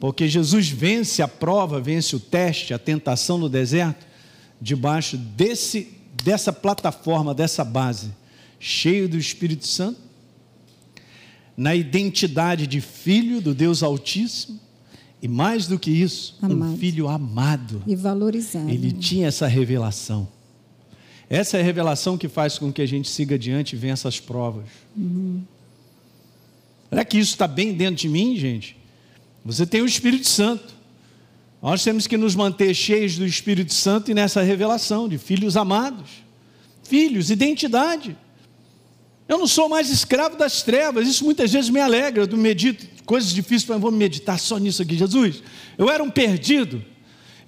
[0.00, 4.06] Porque Jesus vence a prova, vence o teste, a tentação no deserto,
[4.62, 8.10] debaixo desse dessa plataforma, dessa base,
[8.58, 10.00] cheio do Espírito Santo,
[11.56, 14.60] na identidade de filho do Deus Altíssimo,
[15.22, 16.72] e mais do que isso, amado.
[16.72, 17.82] um filho amado.
[17.86, 18.70] E valorizado.
[18.70, 20.28] Ele tinha essa revelação.
[21.28, 24.20] Essa é a revelação que faz com que a gente siga adiante e vença as
[24.20, 24.66] provas.
[24.96, 25.42] Uhum.
[26.88, 28.76] Será que isso está bem dentro de mim, gente?
[29.44, 30.75] Você tem o Espírito Santo.
[31.66, 36.08] Nós temos que nos manter cheios do Espírito Santo e nessa revelação de filhos amados.
[36.84, 38.16] Filhos, identidade.
[39.26, 42.22] Eu não sou mais escravo das trevas, isso muitas vezes me alegra.
[42.22, 44.96] Eu medito coisas difíceis, mas vou meditar só nisso aqui.
[44.96, 45.42] Jesus,
[45.76, 46.84] eu era um perdido,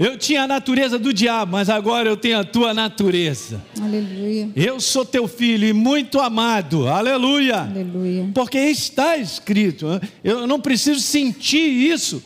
[0.01, 3.61] Eu tinha a natureza do diabo, mas agora eu tenho a tua natureza.
[3.81, 4.49] Aleluia.
[4.55, 6.89] Eu sou teu filho e muito amado.
[6.89, 7.63] Aleluia.
[7.63, 8.29] Aleluia.
[8.33, 9.87] Porque está escrito.
[10.23, 12.21] Eu não preciso sentir isso.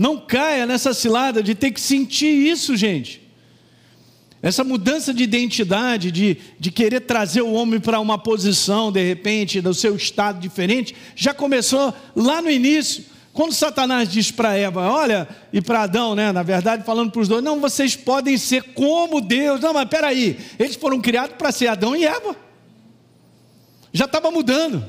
[0.00, 3.20] Não caia nessa cilada de ter que sentir isso, gente.
[4.40, 9.60] Essa mudança de identidade, de, de querer trazer o homem para uma posição, de repente,
[9.60, 13.04] do seu estado diferente, já começou lá no início.
[13.34, 17.28] Quando Satanás diz para Eva, olha, e para Adão, né, na verdade, falando para os
[17.28, 19.60] dois, não, vocês podem ser como Deus.
[19.60, 22.34] Não, mas peraí, eles foram criados para ser Adão e Eva.
[23.92, 24.82] Já estava mudando.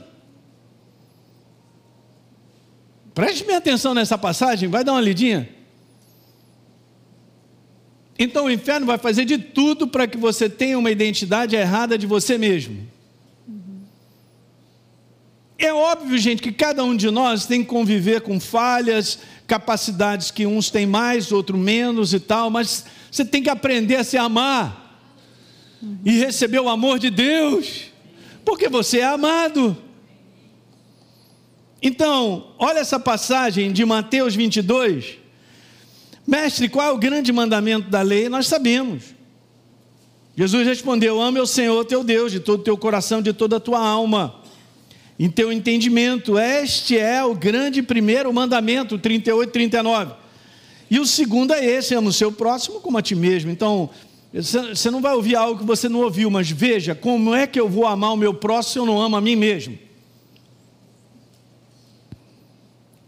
[3.21, 5.47] Preste bem atenção nessa passagem, vai dar uma lidinha.
[8.17, 12.07] Então o inferno vai fazer de tudo para que você tenha uma identidade errada de
[12.07, 12.89] você mesmo.
[15.55, 20.47] É óbvio, gente, que cada um de nós tem que conviver com falhas, capacidades que
[20.47, 24.99] uns têm mais, outros menos e tal, mas você tem que aprender a se amar
[26.03, 27.83] e receber o amor de Deus,
[28.43, 29.77] porque você é amado.
[31.81, 35.17] Então, olha essa passagem de Mateus 22.
[36.27, 38.29] Mestre, qual é o grande mandamento da lei?
[38.29, 39.15] Nós sabemos.
[40.35, 43.59] Jesus respondeu: Ame o Senhor teu Deus de todo o teu coração, de toda a
[43.59, 44.41] tua alma
[45.19, 46.37] em teu entendimento.
[46.37, 50.13] Este é o grande primeiro mandamento, 38, 39.
[50.89, 53.51] E o segundo é esse: ama o seu próximo como a ti mesmo.
[53.51, 53.89] Então,
[54.33, 57.67] você não vai ouvir algo que você não ouviu, mas veja como é que eu
[57.67, 59.77] vou amar o meu próximo se eu não amo a mim mesmo.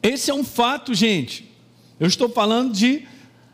[0.04, 1.50] Esse é um fato, gente.
[2.00, 3.04] Eu estou falando de,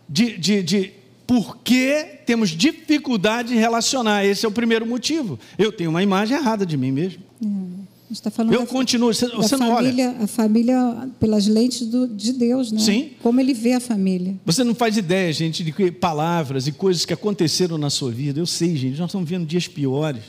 [0.10, 0.92] de, de, de
[1.28, 4.26] por que temos dificuldade em relacionar.
[4.26, 5.40] Esse é o primeiro motivo.
[5.58, 7.22] Eu tenho uma imagem errada de mim mesmo.
[7.42, 9.14] A gente está falando Eu da, continuo.
[9.14, 9.88] Você, da você não olha.
[9.92, 12.80] família, a família pelas lentes do- de Deus, né?
[12.80, 13.12] Sim.
[13.22, 14.36] Como ele vê a família.
[14.44, 18.40] Você não faz ideia, gente, de que palavras e coisas que aconteceram na sua vida.
[18.40, 20.24] Eu sei, gente, nós estamos vendo dias piores.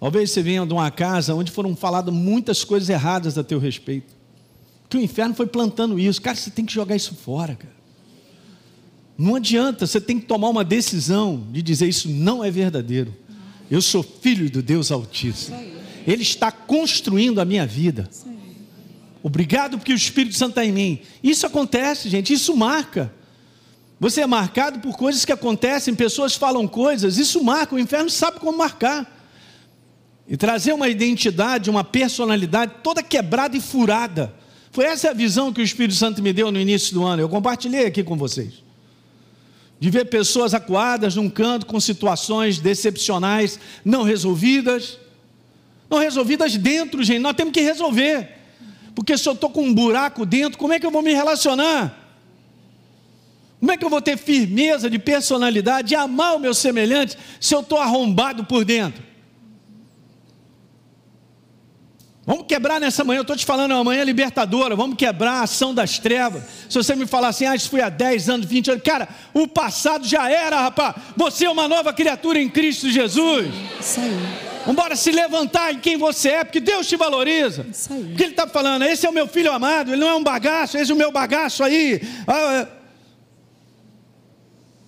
[0.00, 4.16] Talvez você venha de uma casa onde foram faladas muitas coisas erradas a teu respeito.
[4.88, 6.20] Que o inferno foi plantando isso.
[6.20, 7.78] Cara, você tem que jogar isso fora, cara.
[9.16, 13.14] Não adianta, você tem que tomar uma decisão de dizer isso não é verdadeiro.
[13.68, 15.58] Eu sou filho do Deus Altíssimo.
[16.06, 18.08] Ele está construindo a minha vida.
[19.22, 21.00] Obrigado porque o Espírito Santo está em mim.
[21.22, 23.12] Isso acontece, gente, isso marca.
[24.00, 28.38] Você é marcado por coisas que acontecem, pessoas falam coisas, isso marca, o inferno sabe
[28.38, 29.18] como marcar.
[30.28, 34.32] E trazer uma identidade, uma personalidade toda quebrada e furada.
[34.70, 37.22] Foi essa a visão que o Espírito Santo me deu no início do ano.
[37.22, 38.62] Eu compartilhei aqui com vocês.
[39.80, 44.98] De ver pessoas acuadas num canto com situações decepcionais, não resolvidas.
[45.88, 47.20] Não resolvidas dentro, gente.
[47.20, 48.36] Nós temos que resolver.
[48.94, 52.06] Porque se eu estou com um buraco dentro, como é que eu vou me relacionar?
[53.60, 57.54] Como é que eu vou ter firmeza de personalidade, de amar o meu semelhante, se
[57.54, 59.02] eu estou arrombado por dentro?
[62.28, 65.42] Vamos quebrar nessa manhã, eu estou te falando, é uma manhã libertadora, vamos quebrar a
[65.44, 66.42] ação das trevas.
[66.68, 69.48] Se você me falar assim, ah, isso foi há 10 anos, 20 anos, cara, o
[69.48, 70.94] passado já era, rapaz.
[71.16, 73.48] Você é uma nova criatura em Cristo Jesus.
[73.80, 74.12] Isso aí.
[74.66, 77.64] Vamos se levantar em quem você é, porque Deus te valoriza.
[77.70, 78.04] Isso aí.
[78.08, 80.76] Porque Ele está falando, esse é o meu filho amado, ele não é um bagaço,
[80.76, 81.98] esse é o meu bagaço aí.
[82.26, 82.68] Ah, é.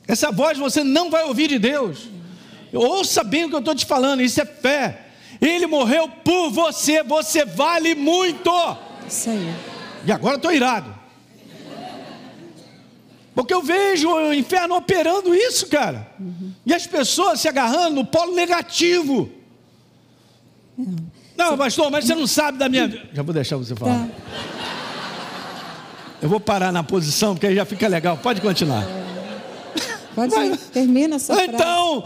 [0.07, 2.01] essa voz você não vai ouvir de Deus.
[2.71, 5.07] Ouça bem o que eu estou te falando, isso é fé.
[5.41, 8.51] Ele morreu por você, você vale muito.
[9.09, 9.55] Isso aí.
[10.05, 10.95] E agora estou irado.
[13.35, 16.07] Porque eu vejo o inferno operando isso, cara.
[16.67, 19.31] E as pessoas se agarrando no polo negativo.
[21.37, 23.09] Não, pastor, mas você não sabe da minha vida.
[23.15, 24.07] Já vou deixar você falar.
[24.07, 24.09] Tá.
[26.21, 28.19] Eu vou parar na posição, porque aí já fica legal.
[28.19, 28.87] Pode continuar.
[30.15, 30.59] Pode ir.
[30.71, 31.51] Termina essa frase.
[31.51, 32.05] Então.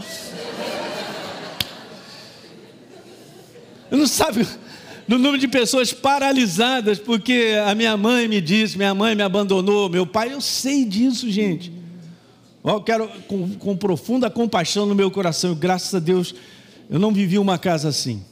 [3.95, 4.47] Não sabe
[5.07, 9.89] do número de pessoas paralisadas porque a minha mãe me disse, minha mãe me abandonou,
[9.89, 11.71] meu pai, eu sei disso, gente.
[12.63, 16.33] Eu quero com, com profunda compaixão no meu coração, e graças a Deus,
[16.89, 18.23] eu não vivi uma casa assim.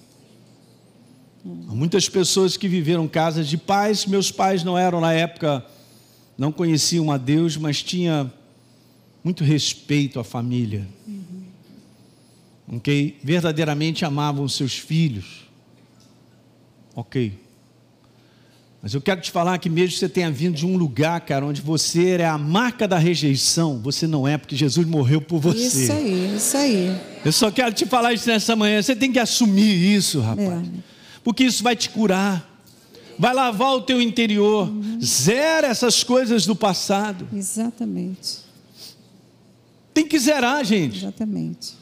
[1.45, 5.63] Há muitas pessoas que viveram casas de pais, meus pais não eram na época,
[6.37, 8.31] não conheciam a Deus, mas tinha
[9.23, 10.87] muito respeito à família.
[12.67, 13.19] Ok?
[13.23, 15.42] Verdadeiramente amavam seus filhos.
[16.95, 17.39] Ok.
[18.83, 21.45] Mas eu quero te falar que mesmo que você tenha vindo de um lugar, cara,
[21.45, 25.83] onde você é a marca da rejeição, você não é, porque Jesus morreu por você.
[25.85, 27.01] Isso aí, isso aí.
[27.23, 28.81] Eu só quero te falar isso nessa manhã.
[28.81, 30.49] Você tem que assumir isso, rapaz.
[30.49, 30.63] É.
[31.23, 32.51] Porque isso vai te curar.
[33.17, 34.69] Vai lavar o teu interior.
[35.01, 37.25] Zera essas coisas do passado.
[37.33, 38.39] Exatamente.
[39.93, 40.97] Tem que zerar, gente.
[40.97, 41.75] Exatamente.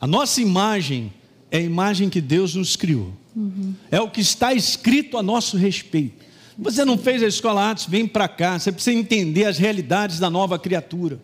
[0.00, 1.12] A nossa imagem
[1.50, 3.12] é a imagem que Deus nos criou.
[3.34, 3.74] Uhum.
[3.90, 6.22] É o que está escrito a nosso respeito.
[6.58, 8.58] Você não fez a escola Atos, vem para cá.
[8.58, 11.18] Você precisa entender as realidades da nova criatura.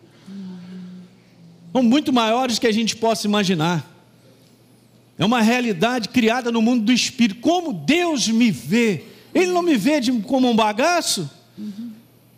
[1.71, 3.87] São muito maiores que a gente possa imaginar.
[5.17, 7.41] É uma realidade criada no mundo do espírito.
[7.41, 9.03] Como Deus me vê.
[9.33, 11.29] Ele não me vê de, como um bagaço.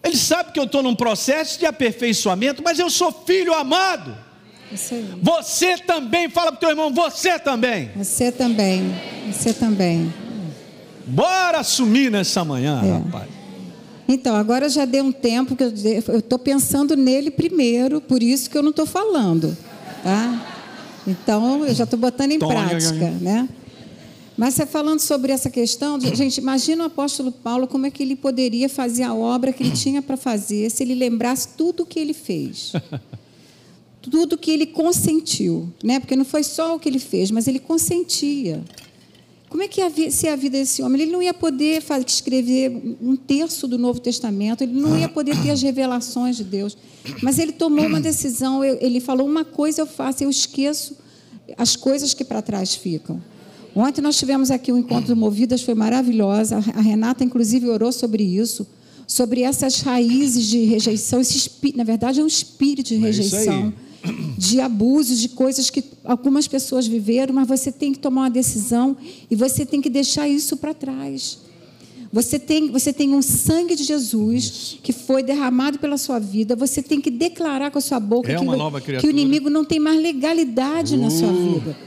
[0.04, 4.18] Ele sabe que eu estou num processo de aperfeiçoamento, mas eu sou filho amado.
[5.22, 7.90] Você também, fala para o teu irmão, você também.
[7.96, 8.94] Você também,
[9.32, 10.14] você também.
[11.06, 12.92] Bora assumir nessa manhã, é.
[12.94, 13.30] rapaz.
[14.08, 18.58] Então, agora já deu um tempo que eu estou pensando nele primeiro, por isso que
[18.58, 19.58] eu não estou falando.
[20.04, 20.48] Tá?
[21.08, 23.48] Então, eu já estou botando em prática, né?
[24.38, 28.16] Mas você falando sobre essa questão, gente, imagina o apóstolo Paulo como é que ele
[28.16, 32.00] poderia fazer a obra que ele tinha para fazer se ele lembrasse tudo o que
[32.00, 32.74] ele fez.
[34.02, 36.00] tudo que ele consentiu, né?
[36.00, 38.64] Porque não foi só o que ele fez, mas ele consentia.
[39.50, 41.02] Como é que ia ser a vida desse homem?
[41.02, 45.52] Ele não ia poder escrever um terço do Novo Testamento, ele não ia poder ter
[45.52, 46.78] as revelações de Deus.
[47.22, 50.96] Mas ele tomou uma decisão, ele falou: uma coisa eu faço, eu esqueço
[51.58, 53.22] as coisas que para trás ficam.
[53.76, 56.58] Ontem nós tivemos aqui um encontro do Movidas, foi maravilhosa.
[56.74, 58.68] A Renata, inclusive, orou sobre isso,
[59.08, 61.22] sobre essas raízes de rejeição.
[61.22, 63.74] Esse espírito, na verdade, é um espírito de é rejeição,
[64.38, 68.98] de abuso, de coisas que algumas pessoas viveram, mas você tem que tomar uma decisão
[69.30, 71.40] e você tem que deixar isso para trás.
[72.12, 76.58] Você tem, você tem um sangue de Jesus que foi derramado pela sua vida.
[76.58, 79.80] Você tem que declarar com a sua boca é que, que, o inimigo não tem
[79.80, 81.00] mais legalidade uh.
[81.00, 81.54] na sua uh.
[81.54, 81.78] vida.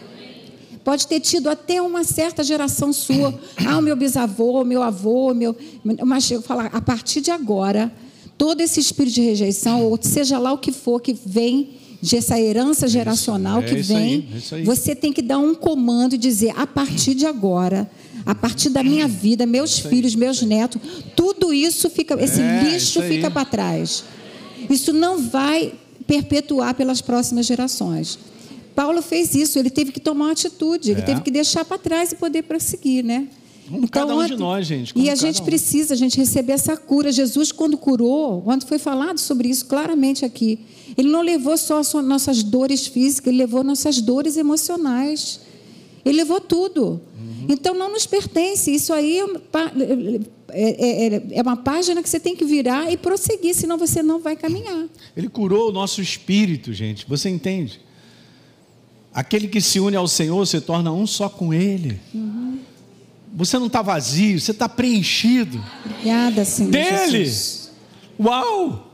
[0.82, 3.38] Pode ter tido até uma certa geração sua.
[3.66, 5.56] Ah, o meu bisavô, o meu avô, o meu.
[6.04, 7.92] Mas eu falar, a partir de agora,
[8.38, 11.70] todo esse espírito de rejeição, ou seja lá o que for que vem
[12.12, 16.18] essa herança geracional é que vem, aí, é você tem que dar um comando e
[16.18, 17.88] dizer: a partir de agora,
[18.26, 20.80] a partir da minha vida, meus filhos, meus netos,
[21.14, 24.04] tudo isso fica, esse é, lixo fica para trás.
[24.68, 25.72] Isso não vai
[26.06, 28.18] perpetuar pelas próximas gerações.
[28.74, 31.04] Paulo fez isso, ele teve que tomar uma atitude, ele é.
[31.04, 33.28] teve que deixar para trás e poder prosseguir, né?
[33.66, 34.92] Então, cada um de nós, gente.
[34.94, 35.44] E a gente um.
[35.44, 37.10] precisa, a gente receber essa cura.
[37.10, 40.60] Jesus, quando curou, quando foi falado sobre isso claramente aqui,
[40.96, 45.40] ele não levou só nossas dores físicas, ele levou nossas dores emocionais.
[46.04, 47.00] Ele levou tudo.
[47.18, 47.46] Uhum.
[47.48, 48.70] Então não nos pertence.
[48.70, 49.24] Isso aí é,
[50.50, 54.20] é, é, é uma página que você tem que virar e prosseguir, senão você não
[54.20, 54.86] vai caminhar.
[55.16, 57.06] Ele curou o nosso espírito, gente.
[57.08, 57.80] Você entende?
[59.14, 61.98] Aquele que se une ao Senhor se torna um só com Ele.
[62.12, 62.58] Uhum.
[63.34, 65.60] Você não está vazio, você está preenchido.
[65.84, 66.70] Obrigada, Senhor.
[66.70, 67.24] Dele.
[67.24, 67.70] Jesus.
[68.18, 68.92] Uau!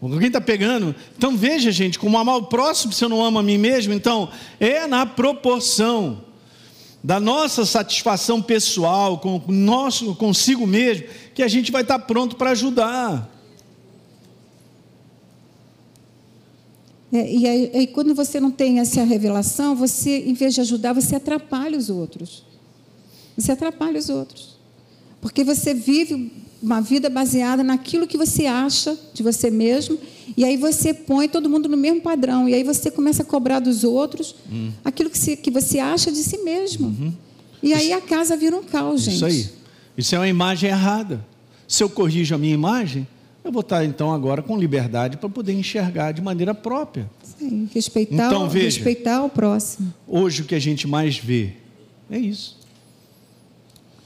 [0.00, 0.94] Alguém está pegando?
[1.16, 4.30] Então veja, gente, como amar o próximo se eu não amo a mim mesmo, então
[4.58, 6.24] é na proporção
[7.02, 12.36] da nossa satisfação pessoal com nosso consigo mesmo que a gente vai estar tá pronto
[12.36, 13.28] para ajudar.
[17.12, 20.92] É, e aí, aí, quando você não tem essa revelação, você, em vez de ajudar,
[20.92, 22.47] você atrapalha os outros.
[23.38, 24.58] Você atrapalha os outros.
[25.20, 29.96] Porque você vive uma vida baseada naquilo que você acha de você mesmo,
[30.36, 33.60] e aí você põe todo mundo no mesmo padrão, e aí você começa a cobrar
[33.60, 34.72] dos outros hum.
[34.84, 36.88] aquilo que, se, que, você acha de si mesmo.
[36.88, 37.12] Uhum.
[37.62, 39.14] E aí a casa vira um caos, gente.
[39.14, 39.48] Isso aí.
[39.96, 41.24] Isso é uma imagem errada.
[41.66, 43.06] Se eu corrijo a minha imagem,
[43.44, 47.08] eu vou estar então agora com liberdade para poder enxergar de maneira própria.
[47.38, 49.94] Sim, respeitar, então, veja, respeitar o próximo.
[50.06, 51.52] Hoje o que a gente mais vê
[52.10, 52.57] é isso.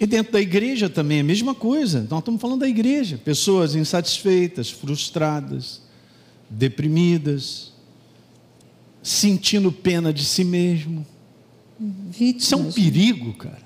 [0.02, 2.04] E dentro da igreja também é a mesma coisa.
[2.10, 3.16] Nós estamos falando da igreja.
[3.16, 5.80] Pessoas insatisfeitas, frustradas,
[6.50, 7.72] deprimidas,
[9.00, 11.06] sentindo pena de si mesmo.
[11.78, 12.42] Vítimas.
[12.42, 13.62] Isso é um perigo, cara.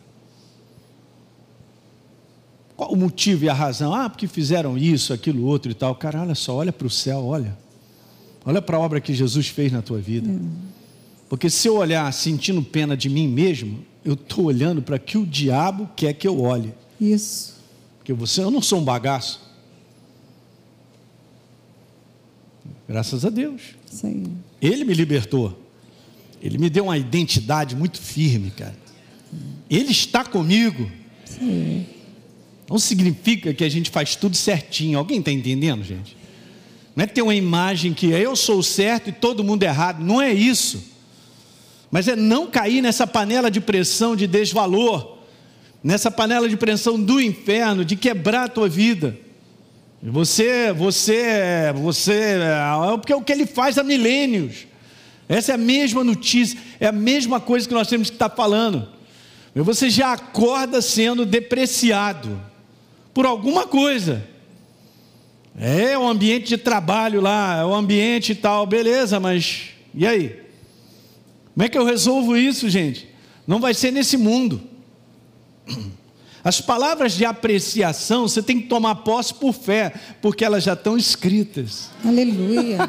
[2.76, 3.94] Qual o motivo e a razão?
[3.94, 5.94] Ah, porque fizeram isso, aquilo, outro e tal.
[5.94, 7.56] Cara, olha só, olha para o céu, olha.
[8.44, 10.28] Olha para a obra que Jesus fez na tua vida.
[10.28, 10.50] Hum.
[11.30, 15.26] Porque se eu olhar sentindo pena de mim mesmo, eu estou olhando para que o
[15.26, 16.72] diabo quer que eu olhe.
[17.00, 17.56] Isso.
[17.98, 19.40] Porque você, eu não sou um bagaço.
[22.88, 23.74] Graças a Deus.
[23.90, 24.36] Sim.
[24.62, 25.60] Ele me libertou.
[26.40, 28.76] Ele me deu uma identidade muito firme, cara.
[29.68, 30.88] Ele está comigo.
[31.24, 31.84] Sim.
[32.70, 34.98] Não significa que a gente faz tudo certinho.
[34.98, 36.16] Alguém está entendendo, gente?
[36.94, 40.00] Não é ter uma imagem que eu sou certo e todo mundo errado.
[40.00, 40.95] Não é isso.
[41.96, 45.16] Mas é não cair nessa panela de pressão de desvalor,
[45.82, 49.16] nessa panela de pressão do inferno, de quebrar a tua vida.
[50.02, 54.66] Você, você, você, é porque é o que ele faz há milênios.
[55.26, 58.86] Essa é a mesma notícia, é a mesma coisa que nós temos que estar falando.
[59.54, 62.38] Você já acorda sendo depreciado
[63.14, 64.22] por alguma coisa.
[65.58, 70.45] É o ambiente de trabalho lá, é o ambiente e tal, beleza, mas e aí?
[71.56, 73.08] Como é que eu resolvo isso, gente?
[73.46, 74.60] Não vai ser nesse mundo.
[76.44, 80.98] As palavras de apreciação você tem que tomar posse por fé, porque elas já estão
[80.98, 81.88] escritas.
[82.04, 82.86] Aleluia.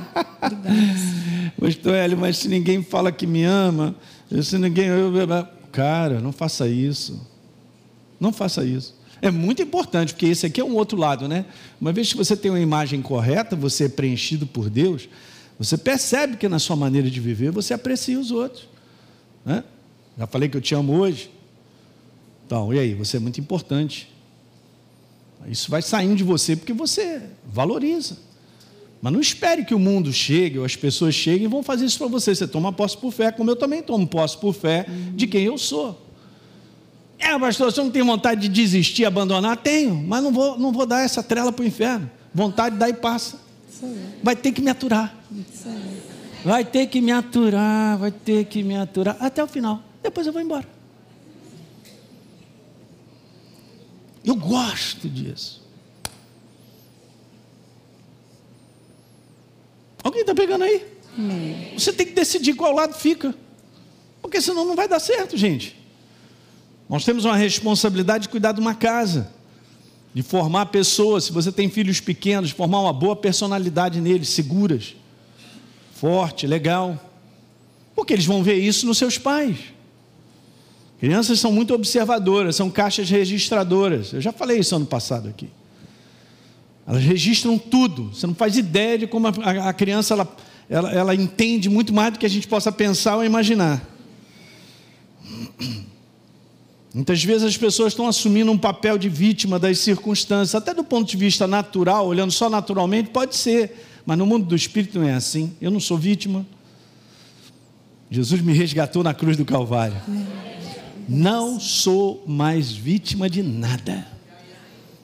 [1.57, 3.95] Pastor Hélio, mas se ninguém fala que me ama,
[4.43, 4.89] se ninguém.
[5.71, 7.25] Cara, não faça isso.
[8.19, 8.95] Não faça isso.
[9.21, 11.45] É muito importante, porque esse aqui é um outro lado, né?
[11.79, 15.07] Uma vez que você tem uma imagem correta, você é preenchido por Deus,
[15.59, 18.67] você percebe que na sua maneira de viver você aprecia os outros.
[19.43, 19.63] Né?
[20.17, 21.31] Já falei que eu te amo hoje.
[22.45, 22.93] Então, e aí?
[22.93, 24.09] Você é muito importante.
[25.47, 28.17] Isso vai saindo de você porque você valoriza.
[29.01, 31.97] Mas não espere que o mundo chegue ou as pessoas cheguem e vão fazer isso
[31.97, 32.33] para você.
[32.33, 35.57] Você toma posse por fé, como eu também tomo posse por fé de quem eu
[35.57, 36.05] sou.
[37.19, 39.57] É, pastor, você não tem vontade de desistir, abandonar?
[39.57, 42.09] Tenho, mas não vou, não vou dar essa trela para o inferno.
[42.33, 43.46] Vontade dá e passa.
[44.23, 45.15] Vai ter que me aturar.
[46.43, 49.81] Vai ter que me aturar, vai ter que me aturar até o final.
[50.01, 50.67] Depois eu vou embora.
[54.23, 55.65] Eu gosto disso.
[60.03, 60.85] Alguém está pegando aí?
[61.77, 63.33] Você tem que decidir qual lado fica.
[64.21, 65.77] Porque senão não vai dar certo, gente.
[66.89, 69.31] Nós temos uma responsabilidade de cuidar de uma casa,
[70.17, 71.25] de formar pessoas.
[71.25, 74.95] Se você tem filhos pequenos, formar uma boa personalidade neles, seguras,
[75.93, 76.99] forte, legal.
[77.95, 79.57] Porque eles vão ver isso nos seus pais.
[80.99, 84.11] Crianças são muito observadoras, são caixas registradoras.
[84.11, 85.49] Eu já falei isso ano passado aqui.
[86.87, 88.05] Elas registram tudo.
[88.05, 90.35] Você não faz ideia de como a, a criança ela,
[90.67, 93.87] ela, ela entende muito mais do que a gente possa pensar ou imaginar.
[96.93, 101.09] Muitas vezes as pessoas estão assumindo um papel de vítima das circunstâncias, até do ponto
[101.09, 105.13] de vista natural, olhando só naturalmente, pode ser, mas no mundo do espírito não é
[105.13, 105.53] assim.
[105.61, 106.45] Eu não sou vítima.
[108.09, 109.97] Jesus me resgatou na cruz do Calvário.
[111.07, 114.07] Não sou mais vítima de nada.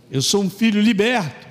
[0.10, 1.48] Eu sou um filho liberto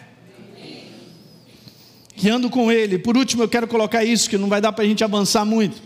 [2.16, 2.98] que ando com Ele.
[2.98, 5.82] Por último, eu quero colocar isso, que não vai dar para a gente avançar muito.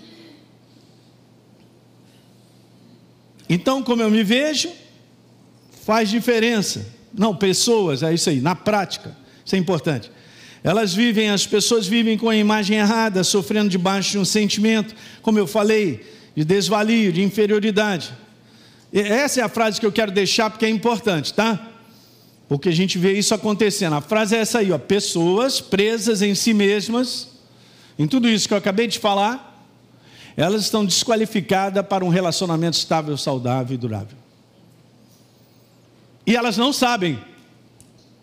[3.49, 4.71] Então, como eu me vejo,
[5.85, 6.87] faz diferença.
[7.13, 10.11] Não, pessoas, é isso aí, na prática, isso é importante.
[10.63, 15.39] Elas vivem, as pessoas vivem com a imagem errada, sofrendo debaixo de um sentimento, como
[15.39, 18.13] eu falei, de desvalio, de inferioridade.
[18.93, 21.71] E essa é a frase que eu quero deixar porque é importante, tá?
[22.49, 23.95] Porque a gente vê isso acontecendo.
[23.95, 27.29] A frase é essa aí, ó, pessoas presas em si mesmas,
[27.99, 29.46] em tudo isso que eu acabei de falar,
[30.37, 34.17] elas estão desqualificadas para um relacionamento estável, saudável e durável.
[36.27, 37.19] E elas não sabem,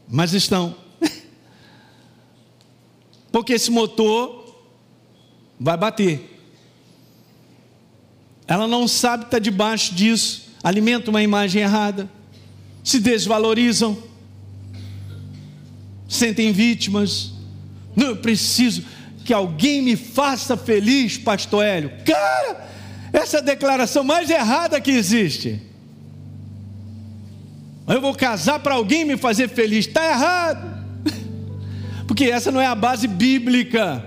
[0.07, 0.75] mas estão.
[3.31, 4.55] Porque esse motor
[5.59, 6.29] vai bater.
[8.47, 12.09] Ela não sabe que está debaixo disso, alimenta uma imagem errada,
[12.83, 13.97] se desvalorizam
[16.13, 17.31] sentem vítimas.
[17.95, 18.83] Não, eu preciso
[19.23, 21.91] que alguém me faça feliz, pastor Hélio.
[22.05, 22.67] Cara,
[23.11, 25.61] essa é a declaração mais errada que existe.
[27.87, 29.87] Eu vou casar para alguém me fazer feliz.
[29.87, 30.83] Está errado.
[32.07, 34.03] Porque essa não é a base bíblica.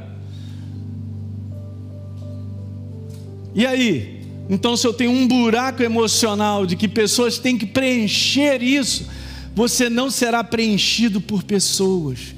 [3.54, 4.16] E aí?
[4.48, 9.06] Então, se eu tenho um buraco emocional de que pessoas têm que preencher isso,
[9.54, 12.35] você não será preenchido por pessoas.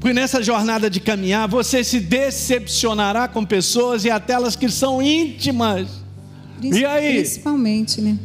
[0.00, 5.02] Porque nessa jornada de caminhar, você se decepcionará com pessoas e até elas que são
[5.02, 5.88] íntimas.
[6.62, 7.16] E aí?
[7.16, 8.18] Principalmente, né?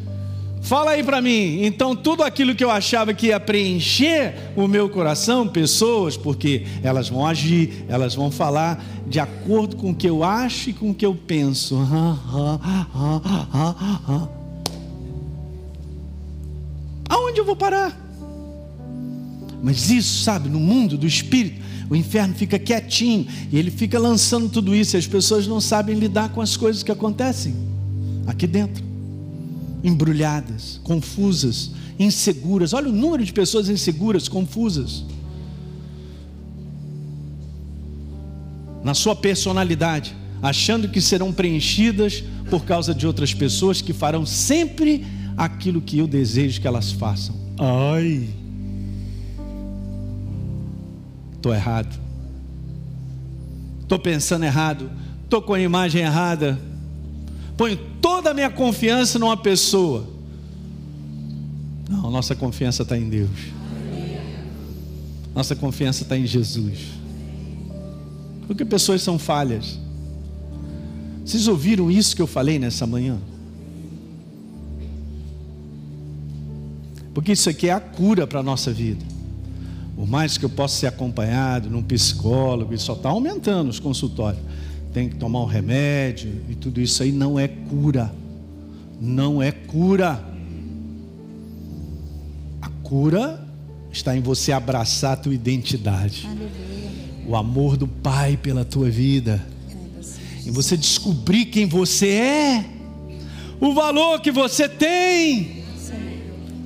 [0.62, 1.66] Fala aí para mim.
[1.66, 7.10] Então, tudo aquilo que eu achava que ia preencher o meu coração, pessoas, porque elas
[7.10, 10.94] vão agir, elas vão falar de acordo com o que eu acho e com o
[10.94, 11.78] que eu penso.
[17.10, 18.00] Aonde eu vou parar?
[19.62, 21.63] Mas isso, sabe, no mundo do espírito,
[21.94, 25.96] o inferno fica quietinho e ele fica lançando tudo isso e as pessoas não sabem
[25.96, 27.54] lidar com as coisas que acontecem
[28.26, 28.84] aqui dentro.
[29.84, 31.70] Embrulhadas, confusas,
[32.00, 32.74] inseguras.
[32.74, 35.06] Olha o número de pessoas inseguras, confusas.
[38.84, 45.06] Na sua personalidade, achando que serão preenchidas por causa de outras pessoas que farão sempre
[45.38, 47.36] aquilo que eu desejo que elas façam.
[47.60, 48.43] Ai.
[51.44, 52.00] Estou errado,
[53.82, 54.90] estou pensando errado,
[55.26, 56.58] estou com a imagem errada,
[57.58, 60.08] ponho toda a minha confiança numa pessoa.
[61.90, 63.30] Não, nossa confiança está em Deus.
[65.36, 66.80] Nossa confiança está em Jesus.
[68.48, 69.78] Porque pessoas são falhas.
[71.26, 73.18] Vocês ouviram isso que eu falei nessa manhã?
[77.14, 79.13] Porque isso aqui é a cura para a nossa vida.
[79.96, 84.42] Por mais que eu possa ser acompanhado num psicólogo, e só está aumentando os consultórios.
[84.92, 88.14] Tem que tomar um remédio e tudo isso aí não é cura.
[89.00, 90.24] Não é cura.
[92.62, 93.44] A cura
[93.92, 96.28] está em você abraçar a tua identidade.
[97.28, 99.46] O amor do Pai pela tua vida.
[100.46, 102.66] Em você descobrir quem você é.
[103.60, 105.64] O valor que você tem.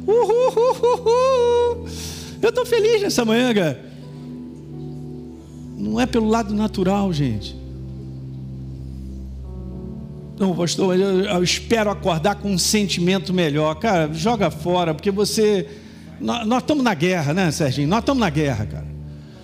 [0.08, 2.17] Uhul, uhul, uhul.
[2.42, 3.86] Eu estou feliz nessa manhã, cara.
[5.78, 7.56] Não é pelo lado natural, gente.
[10.40, 13.76] Não, pastor, eu, eu espero acordar com um sentimento melhor.
[13.76, 15.68] Cara, joga fora, porque você.
[16.20, 17.88] Nós, estamos na guerra, né, Serginho?
[17.88, 18.88] Nós estamos na guerra, cara.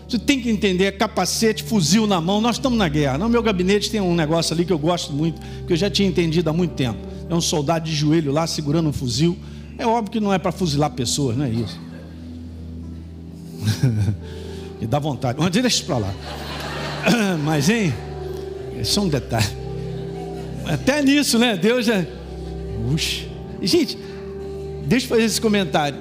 [0.07, 3.17] Você tem que entender, capacete, fuzil na mão, nós estamos na guerra.
[3.17, 6.07] No meu gabinete tem um negócio ali que eu gosto muito, que eu já tinha
[6.07, 6.99] entendido há muito tempo.
[7.29, 9.37] É um soldado de joelho lá segurando um fuzil.
[9.77, 11.79] É óbvio que não é para fuzilar pessoas, não é isso.
[14.82, 15.39] e dá vontade.
[15.41, 16.14] Onde deixa isso para lá.
[17.43, 17.93] Mas, hein?
[18.80, 19.47] É só um detalhe.
[20.66, 21.57] Até nisso, né?
[21.57, 22.05] Deus já.
[22.93, 23.26] Uxa.
[23.61, 23.97] Gente,
[24.86, 25.97] deixa eu fazer esse comentário.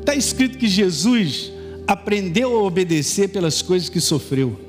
[0.00, 1.52] Está escrito que Jesus
[1.86, 4.60] aprendeu a obedecer pelas coisas que sofreu.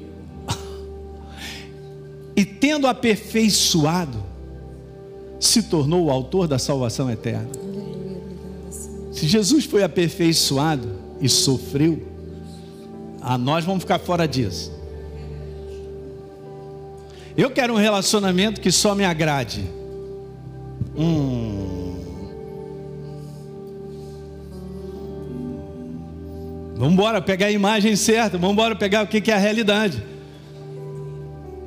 [2.35, 4.23] E tendo aperfeiçoado,
[5.39, 7.49] se tornou o autor da salvação eterna.
[9.11, 12.05] Se Jesus foi aperfeiçoado e sofreu,
[13.21, 14.71] a nós vamos ficar fora disso.
[17.35, 19.63] Eu quero um relacionamento que só me agrade.
[20.97, 21.95] Hum.
[26.75, 30.03] Vamos embora pegar a imagem certa, vamos embora pegar o que é a realidade.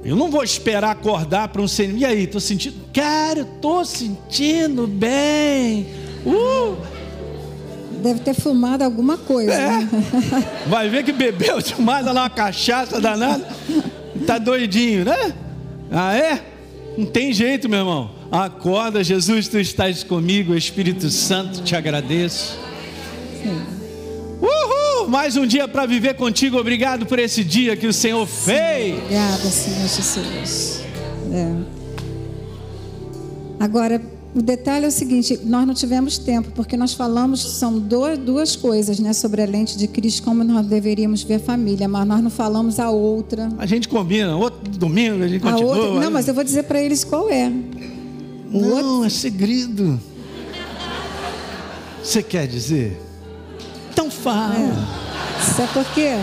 [0.03, 1.98] Eu não vou esperar acordar para um senhor.
[1.98, 2.76] E aí, estou sentindo.
[2.92, 5.86] Cara, estou sentindo bem.
[6.24, 6.89] Uh!
[8.03, 9.53] Deve ter fumado alguma coisa.
[9.53, 9.68] É.
[9.68, 9.88] Né?
[10.66, 13.46] Vai ver que bebeu demais lá uma cachaça danada.
[14.26, 15.34] Tá doidinho, né?
[15.90, 16.40] Ah, é?
[16.96, 18.11] Não tem jeito, meu irmão.
[18.30, 22.59] Acorda, Jesus, tu estás comigo, Espírito Santo, te agradeço.
[23.42, 23.61] Sim.
[24.40, 25.09] Uhul!
[25.09, 26.57] Mais um dia para viver contigo.
[26.59, 28.98] Obrigado por esse dia que o Senhor fez.
[28.98, 30.84] Obrigada, Senhor Jesus.
[31.32, 31.80] É.
[33.59, 34.01] Agora,
[34.34, 38.54] o detalhe é o seguinte: nós não tivemos tempo, porque nós falamos, são duas, duas
[38.54, 42.22] coisas, né, sobre a lente de Cristo, como nós deveríamos ver a família, mas nós
[42.22, 43.48] não falamos a outra.
[43.58, 45.76] A gente combina, outro domingo a gente a continua.
[45.76, 47.52] Outra, não, mas eu vou dizer para eles qual é.
[48.52, 49.04] O não, outro...
[49.04, 50.00] é segredo.
[52.02, 53.00] Você quer dizer?
[53.92, 54.56] Então fala.
[54.56, 55.10] É.
[55.56, 56.14] Sabe por quê?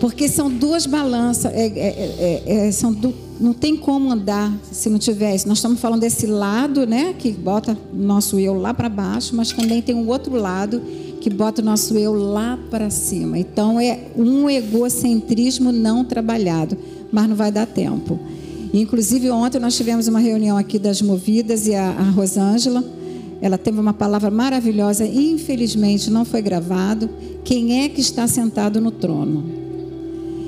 [0.00, 4.88] Porque são duas balanças, é, é, é, é são du, não tem como andar se
[4.88, 5.48] não tiver isso.
[5.48, 9.52] Nós estamos falando desse lado, né, que bota o nosso eu lá para baixo, mas
[9.52, 10.80] também tem um outro lado
[11.20, 13.38] que bota o nosso eu lá para cima.
[13.38, 16.76] Então é um egocentrismo não trabalhado,
[17.10, 18.18] mas não vai dar tempo.
[18.72, 22.84] Inclusive ontem nós tivemos uma reunião aqui das movidas e a, a Rosângela,
[23.40, 27.08] ela teve uma palavra maravilhosa, infelizmente não foi gravado.
[27.44, 29.44] Quem é que está sentado no trono?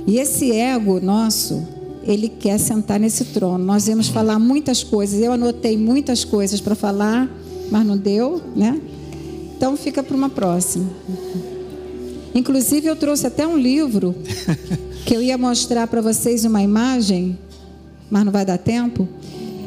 [0.06, 1.62] E esse ego nosso,
[2.06, 3.64] ele quer sentar nesse trono.
[3.64, 5.20] Nós íamos falar muitas coisas.
[5.20, 7.28] Eu anotei muitas coisas para falar,
[7.70, 8.80] mas não deu, né?
[9.56, 10.88] Então fica para uma próxima.
[12.34, 14.14] Inclusive eu trouxe até um livro
[15.04, 17.38] que eu ia mostrar para vocês uma imagem,
[18.10, 19.08] mas não vai dar tempo.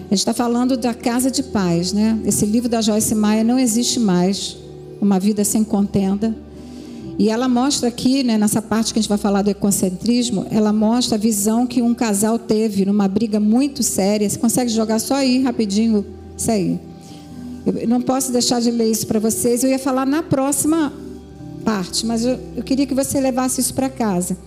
[0.06, 2.20] A gente está falando da casa de paz, né?
[2.26, 4.58] Esse livro da Joyce Maia não existe mais.
[5.02, 6.36] Uma vida sem contenda.
[7.20, 10.72] E ela mostra aqui, né, nessa parte que a gente vai falar do ecocentrismo, ela
[10.72, 14.28] mostra a visão que um casal teve numa briga muito séria.
[14.28, 16.06] Você consegue jogar só aí rapidinho?
[16.38, 16.80] Isso aí.
[17.66, 19.66] Eu não posso deixar de ler isso para vocês.
[19.66, 20.94] Eu ia falar na próxima
[21.66, 24.38] parte, mas eu, eu queria que você levasse isso para casa.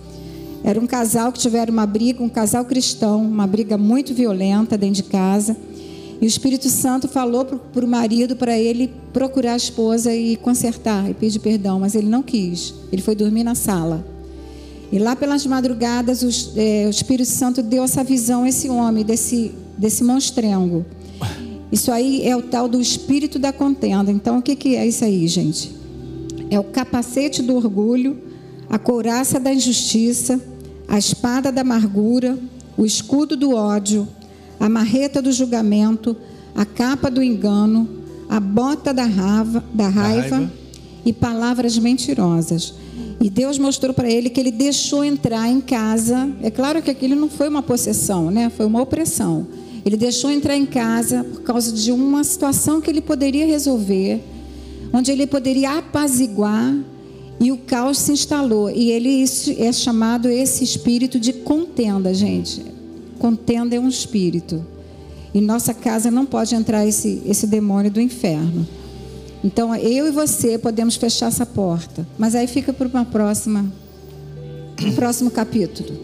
[0.63, 4.95] Era um casal que tiveram uma briga, um casal cristão, uma briga muito violenta dentro
[4.95, 5.55] de casa.
[6.23, 11.09] E o Espírito Santo falou para o marido para ele procurar a esposa e consertar
[11.09, 12.73] e pedir perdão, mas ele não quis.
[12.93, 14.07] Ele foi dormir na sala.
[14.89, 19.03] E lá pelas madrugadas, os, é, o Espírito Santo deu essa visão a esse homem,
[19.03, 20.85] desse, desse monstrengo.
[21.69, 24.09] Isso aí é o tal do espírito da contenda.
[24.09, 25.75] Então, o que, que é isso aí, gente?
[26.49, 28.17] É o capacete do orgulho
[28.69, 30.41] a couraça da injustiça,
[30.87, 32.39] a espada da amargura,
[32.77, 34.07] o escudo do ódio,
[34.63, 36.15] a marreta do julgamento,
[36.55, 37.85] a capa do engano,
[38.29, 40.53] a bota da raiva, da raiva, raiva.
[41.05, 42.73] e palavras mentirosas.
[43.19, 46.31] E Deus mostrou para ele que ele deixou entrar em casa.
[46.41, 48.49] É claro que aquilo não foi uma possessão, né?
[48.49, 49.45] Foi uma opressão.
[49.85, 54.23] Ele deixou entrar em casa por causa de uma situação que ele poderia resolver,
[54.93, 56.73] onde ele poderia apaziguar
[57.37, 58.69] e o caos se instalou.
[58.69, 59.25] E ele
[59.57, 62.71] é chamado esse espírito de contenda, gente.
[63.23, 64.65] Contenda é um espírito.
[65.33, 68.67] E nossa casa não pode entrar esse, esse demônio do inferno.
[69.41, 72.05] Então eu e você podemos fechar essa porta.
[72.17, 73.71] Mas aí fica para uma próxima,
[74.85, 75.97] um próximo capítulo.